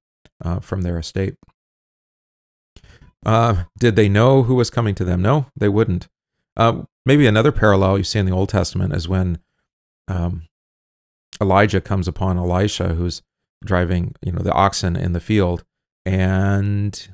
uh, 0.43 0.59
from 0.59 0.83
their 0.83 0.97
estate. 0.97 1.35
Uh, 3.25 3.63
did 3.79 3.95
they 3.95 4.07
know 4.07 4.43
who 4.43 4.55
was 4.55 4.69
coming 4.69 4.95
to 4.95 5.03
them? 5.03 5.21
No, 5.21 5.47
they 5.55 5.69
wouldn't. 5.69 6.07
Uh, 6.55 6.83
maybe 7.05 7.25
another 7.25 7.51
parallel 7.51 7.97
you 7.97 8.03
see 8.03 8.19
in 8.19 8.25
the 8.25 8.31
Old 8.31 8.49
Testament 8.49 8.93
is 8.93 9.07
when 9.07 9.39
um, 10.07 10.43
Elijah 11.41 11.81
comes 11.81 12.07
upon 12.07 12.37
Elisha, 12.37 12.89
who's 12.95 13.21
driving, 13.63 14.15
you 14.21 14.31
know, 14.31 14.43
the 14.43 14.53
oxen 14.53 14.95
in 14.95 15.13
the 15.13 15.19
field, 15.19 15.63
and 16.05 17.09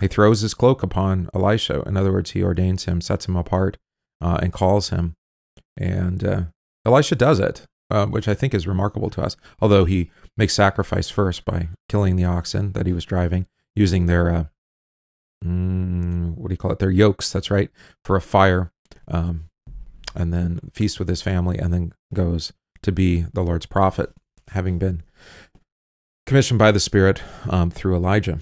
he 0.00 0.08
throws 0.08 0.40
his 0.42 0.54
cloak 0.54 0.82
upon 0.82 1.30
Elisha. 1.34 1.82
In 1.86 1.96
other 1.96 2.12
words, 2.12 2.32
he 2.32 2.42
ordains 2.42 2.84
him, 2.84 3.00
sets 3.00 3.26
him 3.26 3.36
apart, 3.36 3.78
uh, 4.20 4.38
and 4.42 4.52
calls 4.52 4.90
him. 4.90 5.14
And 5.76 6.24
uh, 6.24 6.42
Elisha 6.84 7.16
does 7.16 7.40
it, 7.40 7.66
uh, 7.90 8.06
which 8.06 8.28
I 8.28 8.34
think 8.34 8.54
is 8.54 8.66
remarkable 8.66 9.10
to 9.10 9.22
us. 9.22 9.36
Although 9.60 9.86
he 9.86 10.10
makes 10.36 10.54
sacrifice 10.54 11.10
first 11.10 11.44
by 11.44 11.68
killing 11.88 12.16
the 12.16 12.24
oxen 12.24 12.72
that 12.72 12.86
he 12.86 12.92
was 12.92 13.04
driving, 13.04 13.46
using 13.74 14.06
their 14.06 14.30
uh, 14.30 14.44
mm, 15.44 16.36
what 16.36 16.48
do 16.48 16.52
you 16.52 16.58
call 16.58 16.72
it? 16.72 16.78
Their 16.78 16.90
yokes. 16.90 17.32
That's 17.32 17.50
right 17.50 17.70
for 18.04 18.16
a 18.16 18.20
fire, 18.20 18.72
um, 19.08 19.44
and 20.14 20.32
then 20.32 20.70
feasts 20.72 20.98
with 20.98 21.08
his 21.08 21.22
family, 21.22 21.58
and 21.58 21.72
then 21.72 21.92
goes 22.12 22.52
to 22.82 22.92
be 22.92 23.26
the 23.32 23.42
Lord's 23.42 23.66
prophet, 23.66 24.12
having 24.50 24.78
been 24.78 25.02
commissioned 26.26 26.58
by 26.58 26.72
the 26.72 26.80
Spirit 26.80 27.22
um, 27.48 27.70
through 27.70 27.96
Elijah. 27.96 28.38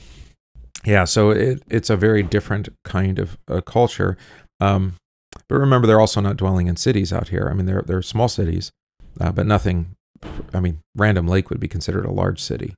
Yeah, 0.84 1.04
so 1.04 1.30
it, 1.30 1.62
it's 1.68 1.90
a 1.90 1.96
very 1.96 2.22
different 2.22 2.68
kind 2.84 3.18
of 3.18 3.38
uh, 3.48 3.60
culture. 3.60 4.16
Um, 4.60 4.94
but 5.48 5.58
remember, 5.58 5.86
they're 5.86 6.00
also 6.00 6.20
not 6.20 6.36
dwelling 6.36 6.66
in 6.66 6.76
cities 6.76 7.12
out 7.12 7.28
here. 7.28 7.48
I 7.50 7.54
mean, 7.54 7.66
they're 7.66 7.82
they're 7.82 8.02
small 8.02 8.28
cities, 8.28 8.72
uh, 9.20 9.32
but 9.32 9.46
nothing. 9.46 9.96
I 10.54 10.60
mean, 10.60 10.80
Random 10.94 11.26
Lake 11.26 11.50
would 11.50 11.60
be 11.60 11.68
considered 11.68 12.04
a 12.04 12.12
large 12.12 12.40
city 12.40 12.74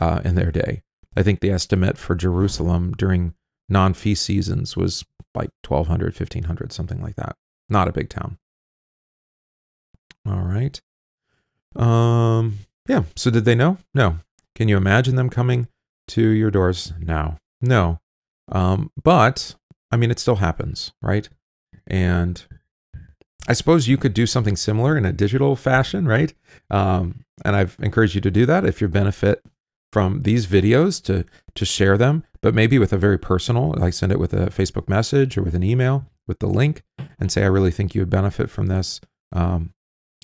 uh, 0.00 0.20
in 0.24 0.34
their 0.34 0.50
day. 0.50 0.82
I 1.16 1.22
think 1.22 1.40
the 1.40 1.50
estimate 1.50 1.98
for 1.98 2.14
Jerusalem 2.14 2.92
during 2.96 3.34
non 3.68 3.94
feast 3.94 4.24
seasons 4.24 4.76
was 4.76 5.04
like 5.34 5.50
1200, 5.66 6.14
1500, 6.18 6.72
something 6.72 7.02
like 7.02 7.16
that. 7.16 7.36
Not 7.68 7.88
a 7.88 7.92
big 7.92 8.08
town. 8.08 8.38
All 10.26 10.40
right. 10.40 10.80
Um, 11.74 12.58
yeah. 12.88 13.04
So 13.14 13.30
did 13.30 13.44
they 13.44 13.54
know? 13.54 13.78
No. 13.94 14.18
Can 14.54 14.68
you 14.68 14.76
imagine 14.76 15.16
them 15.16 15.30
coming 15.30 15.68
to 16.08 16.28
your 16.28 16.50
doors 16.50 16.92
now? 16.98 17.38
No. 17.60 18.00
Um, 18.50 18.90
but 19.02 19.54
I 19.90 19.96
mean, 19.96 20.10
it 20.10 20.18
still 20.18 20.36
happens, 20.36 20.92
right? 21.02 21.28
And 21.86 22.44
I 23.48 23.52
suppose 23.52 23.88
you 23.88 23.96
could 23.96 24.14
do 24.14 24.26
something 24.26 24.56
similar 24.56 24.96
in 24.96 25.04
a 25.04 25.12
digital 25.12 25.56
fashion, 25.56 26.06
right? 26.06 26.32
Um, 26.70 27.24
and 27.44 27.54
I've 27.54 27.76
encouraged 27.80 28.14
you 28.14 28.20
to 28.22 28.30
do 28.30 28.46
that 28.46 28.64
if 28.64 28.80
you 28.80 28.88
benefit 28.88 29.44
from 29.92 30.22
these 30.22 30.46
videos 30.46 31.02
to 31.04 31.24
to 31.54 31.64
share 31.64 31.96
them, 31.96 32.24
but 32.46 32.54
maybe 32.54 32.78
with 32.78 32.92
a 32.92 32.96
very 32.96 33.18
personal, 33.18 33.74
like 33.76 33.92
send 33.92 34.12
it 34.12 34.20
with 34.20 34.32
a 34.32 34.46
Facebook 34.50 34.88
message 34.88 35.36
or 35.36 35.42
with 35.42 35.56
an 35.56 35.64
email 35.64 36.06
with 36.28 36.38
the 36.38 36.46
link, 36.46 36.84
and 37.18 37.32
say, 37.32 37.42
I 37.42 37.46
really 37.46 37.72
think 37.72 37.92
you 37.92 38.02
would 38.02 38.08
benefit 38.08 38.50
from 38.50 38.68
this. 38.68 39.00
Um, 39.32 39.74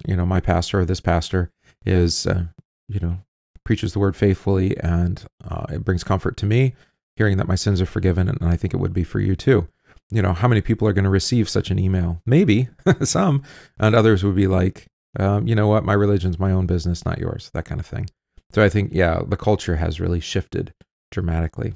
you 0.07 0.15
know, 0.15 0.25
my 0.25 0.39
pastor 0.39 0.79
or 0.79 0.85
this 0.85 1.01
pastor 1.01 1.51
is, 1.85 2.25
uh, 2.29 2.45
you 2.89 3.01
know, 3.01 3.19
preaches 3.65 3.93
the 3.93 3.99
word 3.99 4.15
faithfully, 4.15 4.79
and 4.79 5.25
uh, 5.45 5.67
it 5.71 5.85
brings 5.85 6.05
comfort 6.05 6.37
to 6.37 6.47
me 6.47 6.77
hearing 7.17 7.39
that 7.39 7.49
my 7.49 7.57
sins 7.57 7.81
are 7.81 7.87
forgiven, 7.87 8.29
and 8.29 8.39
I 8.41 8.55
think 8.55 8.73
it 8.73 8.79
would 8.79 8.95
be 8.95 9.03
for 9.03 9.19
you 9.19 9.35
too. 9.35 9.67
You 10.13 10.23
know, 10.23 10.33
how 10.33 10.47
many 10.47 10.61
people 10.61 10.87
are 10.87 10.93
going 10.93 11.03
to 11.03 11.11
receive 11.11 11.49
such 11.49 11.73
an 11.73 11.79
email? 11.81 12.23
Maybe 12.25 12.69
some, 13.03 13.43
and 13.81 13.97
others 13.97 14.23
would 14.23 14.37
be 14.37 14.47
like, 14.47 14.87
Um, 15.19 15.49
you 15.49 15.57
know 15.57 15.67
what? 15.67 15.85
My 15.85 15.95
religion's 15.95 16.39
my 16.39 16.53
own 16.53 16.67
business, 16.67 17.05
not 17.05 17.19
yours. 17.19 17.51
That 17.53 17.65
kind 17.65 17.81
of 17.81 17.87
thing. 17.87 18.09
So 18.53 18.63
I 18.63 18.69
think, 18.69 18.91
yeah, 18.93 19.23
the 19.27 19.37
culture 19.37 19.75
has 19.75 19.99
really 19.99 20.21
shifted 20.21 20.73
dramatically 21.11 21.75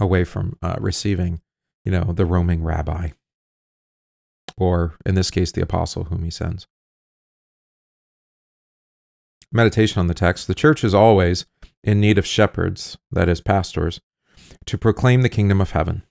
away 0.00 0.24
from 0.24 0.56
uh, 0.62 0.76
receiving, 0.78 1.40
you 1.84 1.92
know, 1.92 2.12
the 2.12 2.26
roaming 2.26 2.62
rabbi, 2.62 3.10
or 4.56 4.96
in 5.06 5.14
this 5.14 5.30
case, 5.30 5.52
the 5.52 5.62
apostle 5.62 6.04
whom 6.04 6.24
he 6.24 6.30
sends. 6.30 6.66
Meditation 9.50 10.00
on 10.00 10.08
the 10.08 10.14
text 10.14 10.46
The 10.46 10.54
church 10.54 10.84
is 10.84 10.94
always 10.94 11.46
in 11.82 12.00
need 12.00 12.18
of 12.18 12.26
shepherds, 12.26 12.98
that 13.10 13.28
is, 13.28 13.40
pastors, 13.40 14.00
to 14.66 14.76
proclaim 14.76 15.22
the 15.22 15.28
kingdom 15.28 15.60
of 15.60 15.70
heaven. 15.70 16.02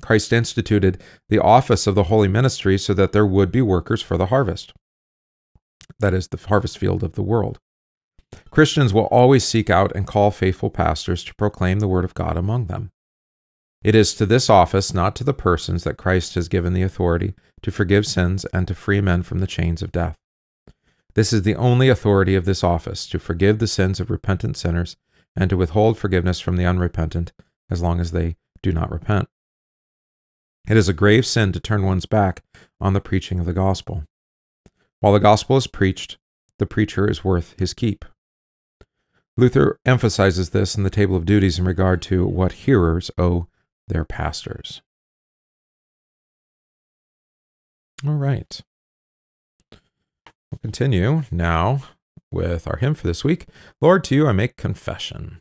Christ 0.00 0.32
instituted 0.32 1.02
the 1.28 1.38
office 1.38 1.86
of 1.86 1.94
the 1.94 2.04
holy 2.04 2.28
ministry 2.28 2.78
so 2.78 2.94
that 2.94 3.12
there 3.12 3.26
would 3.26 3.50
be 3.50 3.62
workers 3.62 4.02
for 4.02 4.16
the 4.16 4.26
harvest, 4.26 4.72
that 5.98 6.14
is, 6.14 6.28
the 6.28 6.36
harvest 6.48 6.78
field 6.78 7.02
of 7.02 7.14
the 7.14 7.22
world. 7.22 7.58
Christians 8.50 8.92
will 8.92 9.06
always 9.06 9.44
seek 9.44 9.70
out 9.70 9.92
and 9.94 10.06
call 10.06 10.30
faithful 10.30 10.70
pastors 10.70 11.24
to 11.24 11.34
proclaim 11.34 11.80
the 11.80 11.88
word 11.88 12.04
of 12.04 12.14
God 12.14 12.36
among 12.36 12.66
them. 12.66 12.90
It 13.84 13.94
is 13.94 14.14
to 14.14 14.24
this 14.24 14.48
office, 14.48 14.94
not 14.94 15.14
to 15.16 15.24
the 15.24 15.34
persons, 15.34 15.84
that 15.84 15.98
Christ 15.98 16.34
has 16.36 16.48
given 16.48 16.72
the 16.72 16.82
authority 16.82 17.34
to 17.62 17.70
forgive 17.70 18.06
sins 18.06 18.46
and 18.46 18.66
to 18.66 18.74
free 18.74 19.02
men 19.02 19.22
from 19.22 19.40
the 19.40 19.46
chains 19.46 19.82
of 19.82 19.92
death. 19.92 20.16
This 21.14 21.34
is 21.34 21.42
the 21.42 21.54
only 21.54 21.90
authority 21.90 22.34
of 22.34 22.46
this 22.46 22.64
office 22.64 23.06
to 23.08 23.18
forgive 23.18 23.58
the 23.58 23.66
sins 23.66 24.00
of 24.00 24.10
repentant 24.10 24.56
sinners 24.56 24.96
and 25.36 25.50
to 25.50 25.56
withhold 25.56 25.98
forgiveness 25.98 26.40
from 26.40 26.56
the 26.56 26.64
unrepentant 26.64 27.32
as 27.70 27.82
long 27.82 28.00
as 28.00 28.10
they 28.10 28.36
do 28.62 28.72
not 28.72 28.90
repent. 28.90 29.28
It 30.66 30.78
is 30.78 30.88
a 30.88 30.94
grave 30.94 31.26
sin 31.26 31.52
to 31.52 31.60
turn 31.60 31.84
one's 31.84 32.06
back 32.06 32.42
on 32.80 32.94
the 32.94 33.00
preaching 33.00 33.38
of 33.38 33.44
the 33.44 33.52
gospel. 33.52 34.04
While 35.00 35.12
the 35.12 35.20
gospel 35.20 35.58
is 35.58 35.66
preached, 35.66 36.16
the 36.58 36.66
preacher 36.66 37.06
is 37.08 37.22
worth 37.22 37.54
his 37.58 37.74
keep. 37.74 38.06
Luther 39.36 39.78
emphasizes 39.84 40.50
this 40.50 40.74
in 40.74 40.84
the 40.84 40.90
table 40.90 41.16
of 41.16 41.26
duties 41.26 41.58
in 41.58 41.66
regard 41.66 42.00
to 42.02 42.26
what 42.26 42.52
hearers 42.52 43.10
owe 43.18 43.46
their 43.88 44.04
pastors. 44.04 44.82
All 48.06 48.14
right. 48.14 48.60
We'll 49.70 50.58
continue 50.60 51.22
now 51.30 51.82
with 52.30 52.66
our 52.68 52.76
hymn 52.76 52.94
for 52.94 53.06
this 53.06 53.24
week 53.24 53.46
Lord, 53.80 54.04
to 54.04 54.14
you 54.14 54.26
I 54.26 54.32
make 54.32 54.56
confession. 54.56 55.40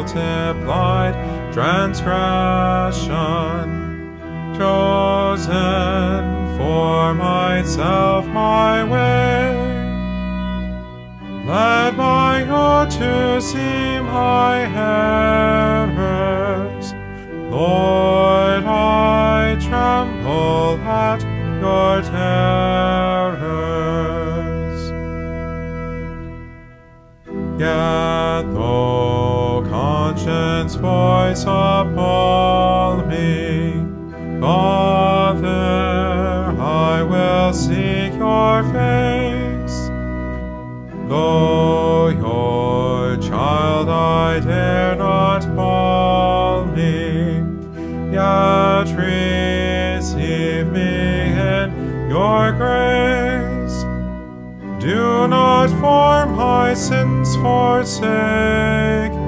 Multiplied 0.00 1.14
transgression, 1.52 3.10
chosen 4.56 6.20
for 6.56 7.12
myself 7.14 8.26
my 8.28 8.82
way. 8.82 9.54
Let 11.44 11.96
my 11.96 12.44
heart 12.44 12.90
to 12.92 13.40
see 13.42 14.00
my 14.00 14.62
errors. 15.84 16.94
Lord, 17.50 18.64
I 18.64 19.56
tremble 19.60 20.78
at 20.80 21.20
your 21.60 22.02
terrors. 22.02 23.39
Voice 30.74 31.42
appall 31.42 33.04
me, 33.06 33.72
Father, 34.40 35.48
I 36.58 37.02
will 37.02 37.52
seek 37.52 38.14
your 38.14 38.62
face. 38.72 39.90
Though 41.08 42.08
your 42.08 43.16
child 43.16 43.88
I 43.88 44.40
dare 44.40 44.96
not 44.96 45.42
call 45.56 46.66
me, 46.66 47.42
yet 48.12 48.86
receive 48.96 50.66
me 50.72 51.32
in 51.52 52.08
your 52.08 52.52
grace. 52.52 53.84
Do 54.80 55.28
not 55.28 55.68
for 55.80 56.26
my 56.34 56.74
sins 56.74 57.36
forsake. 57.36 59.19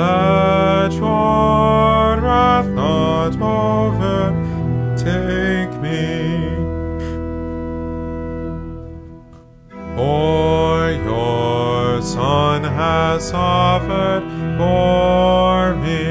Let 0.00 0.92
your 0.94 2.20
wrath 2.24 2.68
not 2.68 3.32
overtake 3.66 5.02
me. 5.82 6.06
For 9.94 10.90
your 10.90 12.00
Son 12.00 12.64
has 12.64 13.28
suffered 13.28 14.24
for 14.56 15.74
me, 15.84 16.06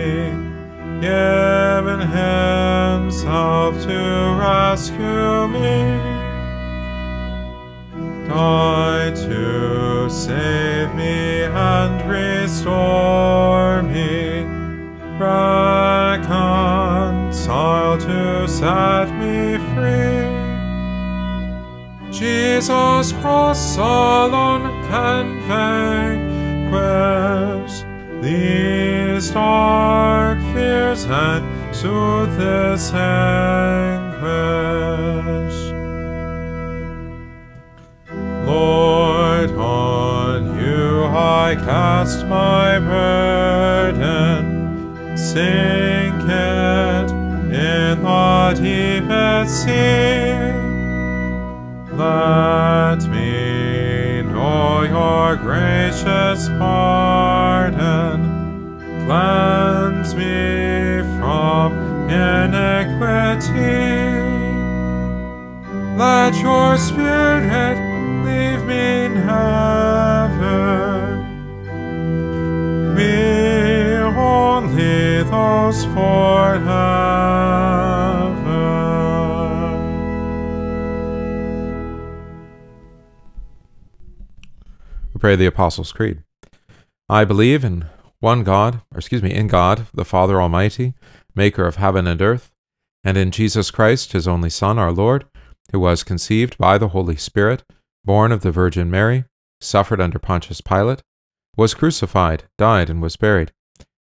given 1.01 2.01
himself 2.21 3.71
to 3.87 3.99
rescue 4.39 5.47
me, 5.47 5.79
died 8.27 9.15
to 9.15 10.07
save 10.11 10.93
me 10.93 11.41
and 11.43 11.98
restore 12.09 13.83
me, 13.83 14.43
reconciled 15.19 16.39
to 18.01 18.47
set 18.47 19.07
me 19.21 19.57
free. 19.73 20.27
Jesus' 22.11 23.11
cross 23.21 23.77
alone 23.77 24.63
can 24.89 25.25
vanquish 25.47 26.89
these 28.21 29.29
dark 29.31 30.39
fears 30.53 31.05
and 31.05 31.45
soothe 31.75 32.35
this 32.37 32.91
anguish. 32.93 34.19
I 41.49 41.55
cast 41.55 42.27
my 42.27 42.77
burden, 42.77 44.37
sink 45.17 46.23
it 46.29 47.09
in 47.49 48.03
the 48.03 48.53
deepest 48.53 49.63
sea. 49.63 50.35
Let 51.97 52.99
me 53.09 54.21
know 54.31 54.83
your 54.83 55.37
gracious 55.37 56.49
pardon. 56.59 58.19
Cleanse 59.07 60.13
me 60.13 61.01
from 61.17 61.73
iniquity. 62.11 63.57
Let 65.97 66.35
your 66.43 66.77
spirit 66.77 67.79
leave 68.23 68.63
me 68.67 69.07
never. 69.15 69.78
Those 75.29 75.85
forever. 75.85 77.19
We 85.13 85.19
pray 85.19 85.35
the 85.35 85.45
Apostles' 85.45 85.91
Creed. 85.91 86.23
I 87.07 87.25
believe 87.25 87.63
in 87.63 87.85
one 88.19 88.43
God, 88.43 88.81
or 88.93 88.99
excuse 88.99 89.23
me, 89.23 89.33
in 89.33 89.47
God, 89.47 89.87
the 89.93 90.05
Father 90.05 90.41
Almighty, 90.41 90.93
maker 91.35 91.65
of 91.65 91.75
heaven 91.75 92.07
and 92.07 92.21
earth, 92.21 92.51
and 93.03 93.17
in 93.17 93.31
Jesus 93.31 93.71
Christ, 93.71 94.11
his 94.13 94.27
only 94.27 94.49
Son, 94.49 94.77
our 94.77 94.91
Lord, 94.91 95.25
who 95.71 95.79
was 95.79 96.03
conceived 96.03 96.57
by 96.57 96.77
the 96.77 96.89
Holy 96.89 97.15
Spirit, 97.15 97.63
born 98.03 98.31
of 98.31 98.41
the 98.41 98.51
Virgin 98.51 98.89
Mary, 98.89 99.25
suffered 99.61 100.01
under 100.01 100.19
Pontius 100.19 100.61
Pilate, 100.61 101.01
was 101.55 101.73
crucified, 101.73 102.43
died, 102.57 102.89
and 102.89 103.01
was 103.01 103.15
buried. 103.15 103.51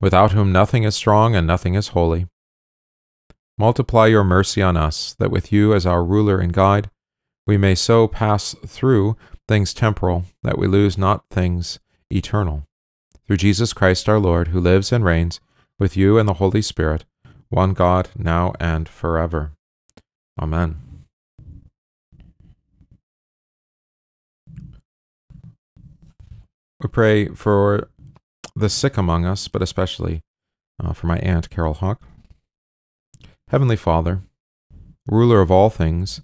without 0.00 0.32
whom 0.32 0.50
nothing 0.52 0.84
is 0.84 0.94
strong 0.94 1.36
and 1.36 1.46
nothing 1.46 1.74
is 1.74 1.88
holy, 1.88 2.26
multiply 3.58 4.06
your 4.06 4.24
mercy 4.24 4.62
on 4.62 4.76
us, 4.76 5.14
that 5.18 5.30
with 5.30 5.52
you 5.52 5.74
as 5.74 5.84
our 5.84 6.02
ruler 6.02 6.40
and 6.40 6.52
guide, 6.52 6.90
we 7.46 7.56
may 7.56 7.74
so 7.74 8.08
pass 8.08 8.54
through 8.66 9.16
things 9.46 9.74
temporal 9.74 10.24
that 10.42 10.58
we 10.58 10.66
lose 10.66 10.96
not 10.96 11.24
things 11.30 11.78
eternal. 12.10 12.64
Through 13.26 13.36
Jesus 13.36 13.72
Christ 13.72 14.08
our 14.08 14.18
Lord, 14.18 14.48
who 14.48 14.60
lives 14.60 14.92
and 14.92 15.04
reigns 15.04 15.40
with 15.78 15.96
you 15.96 16.18
and 16.18 16.28
the 16.28 16.34
Holy 16.34 16.62
Spirit, 16.62 17.04
one 17.48 17.74
God, 17.74 18.08
now 18.16 18.52
and 18.58 18.88
forever. 18.88 19.52
Amen. 20.40 20.80
We 26.82 26.88
pray 26.88 27.26
for 27.28 27.90
the 28.54 28.68
sick 28.68 28.96
among 28.96 29.24
us, 29.24 29.48
but 29.48 29.62
especially 29.62 30.22
uh, 30.82 30.92
for 30.92 31.06
my 31.06 31.18
aunt, 31.18 31.50
Carol 31.50 31.74
Hawk. 31.74 32.02
Heavenly 33.48 33.76
Father, 33.76 34.22
ruler 35.08 35.40
of 35.40 35.50
all 35.50 35.70
things, 35.70 36.20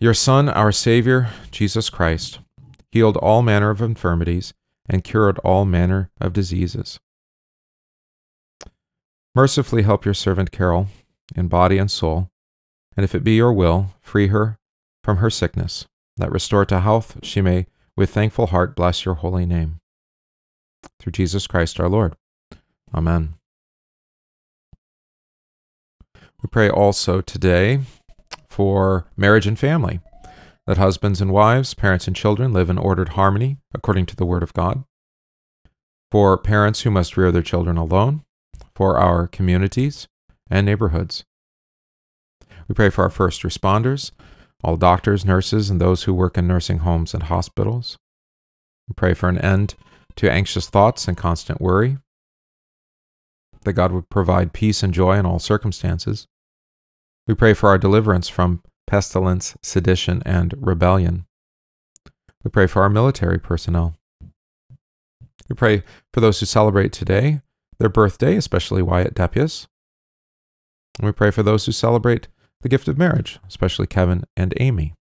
your 0.00 0.14
Son, 0.14 0.48
our 0.48 0.72
Savior, 0.72 1.30
Jesus 1.50 1.90
Christ, 1.90 2.40
healed 2.90 3.16
all 3.18 3.42
manner 3.42 3.70
of 3.70 3.80
infirmities 3.80 4.52
and 4.88 5.04
cured 5.04 5.38
all 5.38 5.64
manner 5.64 6.10
of 6.20 6.32
diseases. 6.32 7.00
Mercifully 9.34 9.82
help 9.82 10.04
your 10.04 10.14
servant 10.14 10.50
Carol 10.50 10.88
in 11.34 11.48
body 11.48 11.78
and 11.78 11.90
soul, 11.90 12.30
and 12.96 13.04
if 13.04 13.14
it 13.14 13.24
be 13.24 13.36
your 13.36 13.52
will, 13.52 13.94
free 14.00 14.28
her 14.28 14.58
from 15.04 15.18
her 15.18 15.30
sickness, 15.30 15.86
that 16.16 16.32
restored 16.32 16.68
to 16.70 16.80
health 16.80 17.18
she 17.22 17.40
may 17.40 17.66
with 17.96 18.10
thankful 18.10 18.46
heart 18.48 18.74
bless 18.74 19.04
your 19.04 19.16
holy 19.16 19.44
name. 19.46 19.80
Through 21.00 21.12
Jesus 21.12 21.46
Christ 21.46 21.80
our 21.80 21.88
Lord. 21.88 22.16
Amen. 22.94 23.34
We 26.14 26.48
pray 26.50 26.68
also 26.68 27.20
today 27.20 27.80
for 28.48 29.06
marriage 29.16 29.46
and 29.46 29.58
family, 29.58 30.00
that 30.66 30.78
husbands 30.78 31.20
and 31.20 31.32
wives, 31.32 31.74
parents 31.74 32.06
and 32.06 32.16
children 32.16 32.52
live 32.52 32.70
in 32.70 32.78
ordered 32.78 33.10
harmony 33.10 33.58
according 33.74 34.06
to 34.06 34.16
the 34.16 34.26
Word 34.26 34.42
of 34.42 34.54
God. 34.54 34.84
For 36.10 36.38
parents 36.38 36.82
who 36.82 36.90
must 36.90 37.16
rear 37.16 37.32
their 37.32 37.42
children 37.42 37.76
alone, 37.76 38.22
for 38.74 38.98
our 38.98 39.26
communities 39.26 40.08
and 40.50 40.66
neighborhoods. 40.66 41.24
We 42.68 42.74
pray 42.74 42.90
for 42.90 43.04
our 43.04 43.10
first 43.10 43.42
responders, 43.42 44.10
all 44.62 44.76
doctors, 44.76 45.24
nurses, 45.24 45.70
and 45.70 45.80
those 45.80 46.04
who 46.04 46.14
work 46.14 46.38
in 46.38 46.46
nursing 46.46 46.78
homes 46.78 47.14
and 47.14 47.24
hospitals. 47.24 47.96
We 48.88 48.94
pray 48.94 49.14
for 49.14 49.28
an 49.28 49.38
end 49.38 49.74
to 50.16 50.30
anxious 50.30 50.68
thoughts 50.68 51.06
and 51.08 51.16
constant 51.16 51.60
worry, 51.60 51.98
that 53.62 53.74
God 53.74 53.92
would 53.92 54.08
provide 54.08 54.52
peace 54.52 54.82
and 54.82 54.94
joy 54.94 55.18
in 55.18 55.26
all 55.26 55.38
circumstances. 55.38 56.26
We 57.26 57.34
pray 57.34 57.54
for 57.54 57.68
our 57.68 57.78
deliverance 57.78 58.28
from 58.28 58.62
pestilence, 58.86 59.56
sedition, 59.62 60.22
and 60.24 60.54
rebellion. 60.56 61.26
We 62.44 62.50
pray 62.50 62.66
for 62.66 62.82
our 62.82 62.88
military 62.88 63.38
personnel. 63.38 63.96
We 65.48 65.54
pray 65.56 65.82
for 66.12 66.20
those 66.20 66.40
who 66.40 66.46
celebrate 66.46 66.92
today 66.92 67.40
their 67.78 67.88
birthday, 67.88 68.36
especially 68.36 68.82
Wyatt 68.82 69.14
Depius. 69.14 69.66
And 70.98 71.06
we 71.06 71.12
pray 71.12 71.30
for 71.30 71.42
those 71.42 71.66
who 71.66 71.72
celebrate 71.72 72.28
the 72.62 72.68
gift 72.68 72.88
of 72.88 72.96
marriage, 72.96 73.38
especially 73.46 73.86
Kevin 73.86 74.24
and 74.36 74.54
Amy. 74.58 74.94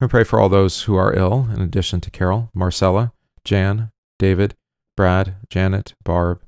We 0.00 0.08
pray 0.08 0.24
for 0.24 0.40
all 0.40 0.48
those 0.48 0.82
who 0.82 0.96
are 0.96 1.16
ill, 1.16 1.48
in 1.54 1.60
addition 1.60 2.00
to 2.00 2.10
Carol, 2.10 2.50
Marcella, 2.54 3.12
Jan, 3.44 3.90
David, 4.18 4.54
Brad, 4.96 5.36
Janet, 5.48 5.94
Barb, 6.04 6.42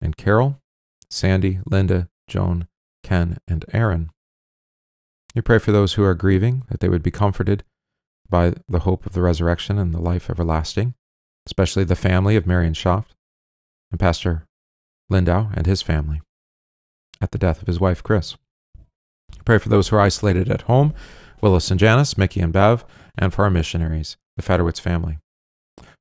and 0.00 0.16
Carol, 0.16 0.60
Sandy, 1.10 1.60
Linda, 1.66 2.08
Joan, 2.28 2.68
Ken, 3.02 3.38
and 3.48 3.64
Aaron. 3.72 4.10
We 5.34 5.42
pray 5.42 5.58
for 5.58 5.72
those 5.72 5.94
who 5.94 6.04
are 6.04 6.14
grieving, 6.14 6.64
that 6.68 6.80
they 6.80 6.88
would 6.88 7.02
be 7.02 7.10
comforted 7.10 7.64
by 8.28 8.54
the 8.68 8.80
hope 8.80 9.06
of 9.06 9.12
the 9.12 9.22
resurrection 9.22 9.78
and 9.78 9.94
the 9.94 10.00
life 10.00 10.28
everlasting, 10.28 10.94
especially 11.46 11.84
the 11.84 11.96
family 11.96 12.36
of 12.36 12.46
Marion 12.46 12.74
Schaft 12.74 13.14
and 13.90 14.00
Pastor 14.00 14.46
Lindau 15.08 15.50
and 15.54 15.66
his 15.66 15.82
family 15.82 16.20
at 17.20 17.30
the 17.30 17.38
death 17.38 17.60
of 17.60 17.68
his 17.68 17.80
wife, 17.80 18.02
Chris. 18.02 18.36
Pray 19.44 19.58
for 19.58 19.68
those 19.68 19.88
who 19.88 19.96
are 19.96 20.00
isolated 20.00 20.50
at 20.50 20.62
home, 20.62 20.94
Willis 21.40 21.70
and 21.70 21.78
Janice, 21.78 22.18
Mickey 22.18 22.40
and 22.40 22.52
Bev, 22.52 22.84
and 23.16 23.32
for 23.32 23.44
our 23.44 23.50
missionaries, 23.50 24.16
the 24.36 24.42
Federwitz 24.42 24.80
family. 24.80 25.18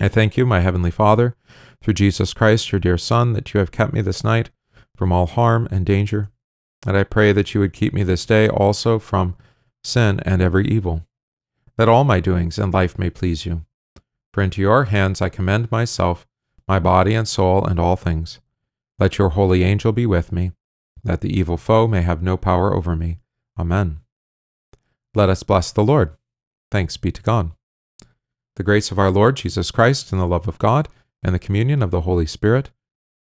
I 0.00 0.08
thank 0.08 0.36
you, 0.36 0.46
my 0.46 0.60
heavenly 0.60 0.90
Father, 0.90 1.36
through 1.82 1.94
Jesus 1.94 2.32
Christ, 2.32 2.72
your 2.72 2.80
dear 2.80 2.98
Son, 2.98 3.32
that 3.32 3.52
you 3.52 3.60
have 3.60 3.72
kept 3.72 3.92
me 3.92 4.00
this 4.00 4.24
night 4.24 4.50
from 4.96 5.12
all 5.12 5.26
harm 5.26 5.68
and 5.70 5.86
danger. 5.86 6.30
And 6.86 6.96
I 6.96 7.04
pray 7.04 7.32
that 7.32 7.54
you 7.54 7.60
would 7.60 7.72
keep 7.72 7.92
me 7.92 8.02
this 8.02 8.26
day 8.26 8.48
also 8.48 8.98
from 8.98 9.36
sin 9.84 10.20
and 10.24 10.42
every 10.42 10.66
evil, 10.66 11.06
that 11.76 11.88
all 11.88 12.04
my 12.04 12.20
doings 12.20 12.58
and 12.58 12.72
life 12.72 12.98
may 12.98 13.10
please 13.10 13.46
you. 13.46 13.64
For 14.32 14.42
into 14.42 14.60
your 14.60 14.84
hands 14.84 15.20
I 15.20 15.28
commend 15.28 15.70
myself 15.70 16.26
my 16.68 16.78
body 16.78 17.14
and 17.14 17.28
soul, 17.28 17.64
and 17.64 17.78
all 17.78 17.96
things. 17.96 18.40
Let 18.98 19.18
your 19.18 19.30
holy 19.30 19.62
angel 19.62 19.92
be 19.92 20.06
with 20.06 20.32
me, 20.32 20.52
that 21.04 21.20
the 21.20 21.36
evil 21.38 21.56
foe 21.56 21.86
may 21.86 22.02
have 22.02 22.22
no 22.22 22.36
power 22.36 22.74
over 22.74 22.94
me. 22.96 23.18
Amen. 23.58 24.00
Let 25.14 25.28
us 25.28 25.42
bless 25.42 25.72
the 25.72 25.84
Lord. 25.84 26.16
Thanks 26.70 26.96
be 26.96 27.12
to 27.12 27.22
God. 27.22 27.52
The 28.56 28.62
grace 28.62 28.90
of 28.90 28.98
our 28.98 29.10
Lord 29.10 29.36
Jesus 29.36 29.70
Christ, 29.70 30.12
and 30.12 30.20
the 30.20 30.26
love 30.26 30.46
of 30.46 30.58
God, 30.58 30.88
and 31.22 31.34
the 31.34 31.38
communion 31.38 31.82
of 31.82 31.90
the 31.90 32.02
Holy 32.02 32.26
Spirit 32.26 32.70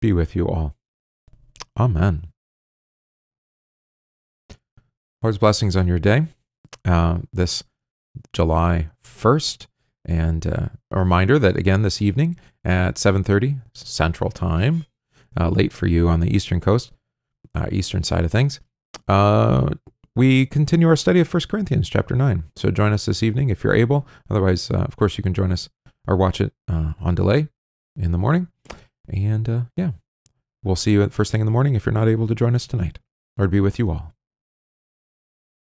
be 0.01 0.13
with 0.13 0.35
you 0.35 0.49
all. 0.49 0.75
Amen. 1.79 2.29
Lord's 5.23 5.39
blessings 5.39 5.77
on 5.77 5.87
your 5.89 5.99
day. 5.99 6.27
Uh, 6.85 7.19
this 7.33 7.65
July 8.33 8.89
1st, 9.05 9.67
and 10.05 10.47
uh, 10.47 10.69
a 10.91 10.99
reminder 10.99 11.39
that 11.39 11.57
again 11.57 11.83
this 11.83 12.01
evening 12.01 12.37
at 12.65 12.97
7:30 12.97 13.61
Central 13.75 14.31
Time, 14.31 14.87
uh, 15.39 15.49
late 15.49 15.73
for 15.73 15.87
you 15.87 16.09
on 16.09 16.21
the 16.21 16.35
Eastern 16.35 16.61
Coast, 16.61 16.93
uh, 17.55 17.67
Eastern 17.71 18.03
side 18.03 18.25
of 18.25 18.31
things. 18.31 18.61
Uh, 20.09 20.21
we 20.21 20.47
continue 20.47 20.89
our 20.89 20.97
study 20.97 21.21
of 21.21 21.33
1 21.33 21.43
Corinthians 21.49 21.89
chapter 21.89 22.15
9. 22.15 22.45
So 22.57 22.71
join 22.71 22.93
us 22.93 23.07
this 23.07 23.23
evening 23.23 23.51
if 23.51 23.63
you're 23.65 23.75
able. 23.75 24.07
Otherwise, 24.31 24.71
uh, 24.71 24.79
of 24.79 24.97
course, 24.97 25.17
you 25.19 25.23
can 25.23 25.35
join 25.35 25.53
us 25.53 25.69
or 26.07 26.17
watch 26.17 26.41
it 26.41 26.53
uh, 26.69 26.95
on 27.01 27.15
delay 27.15 27.49
in 27.97 28.13
the 28.13 28.19
morning. 28.19 28.49
And 29.09 29.67
yeah, 29.77 29.93
we'll 30.63 30.77
see 30.77 30.93
you 30.93 31.03
at 31.03 31.13
first 31.13 31.33
thing 31.33 31.41
in 31.41 31.47
the 31.47 31.51
morning 31.51 31.75
if 31.75 31.87
you're 31.87 31.93
not 31.93 32.09
able 32.09 32.27
to 32.27 32.35
join 32.35 32.55
us 32.55 32.67
tonight. 32.67 32.99
Lord 33.37 33.51
be 33.51 33.61
with 33.61 33.79
you 33.79 33.91
all. 33.91 34.15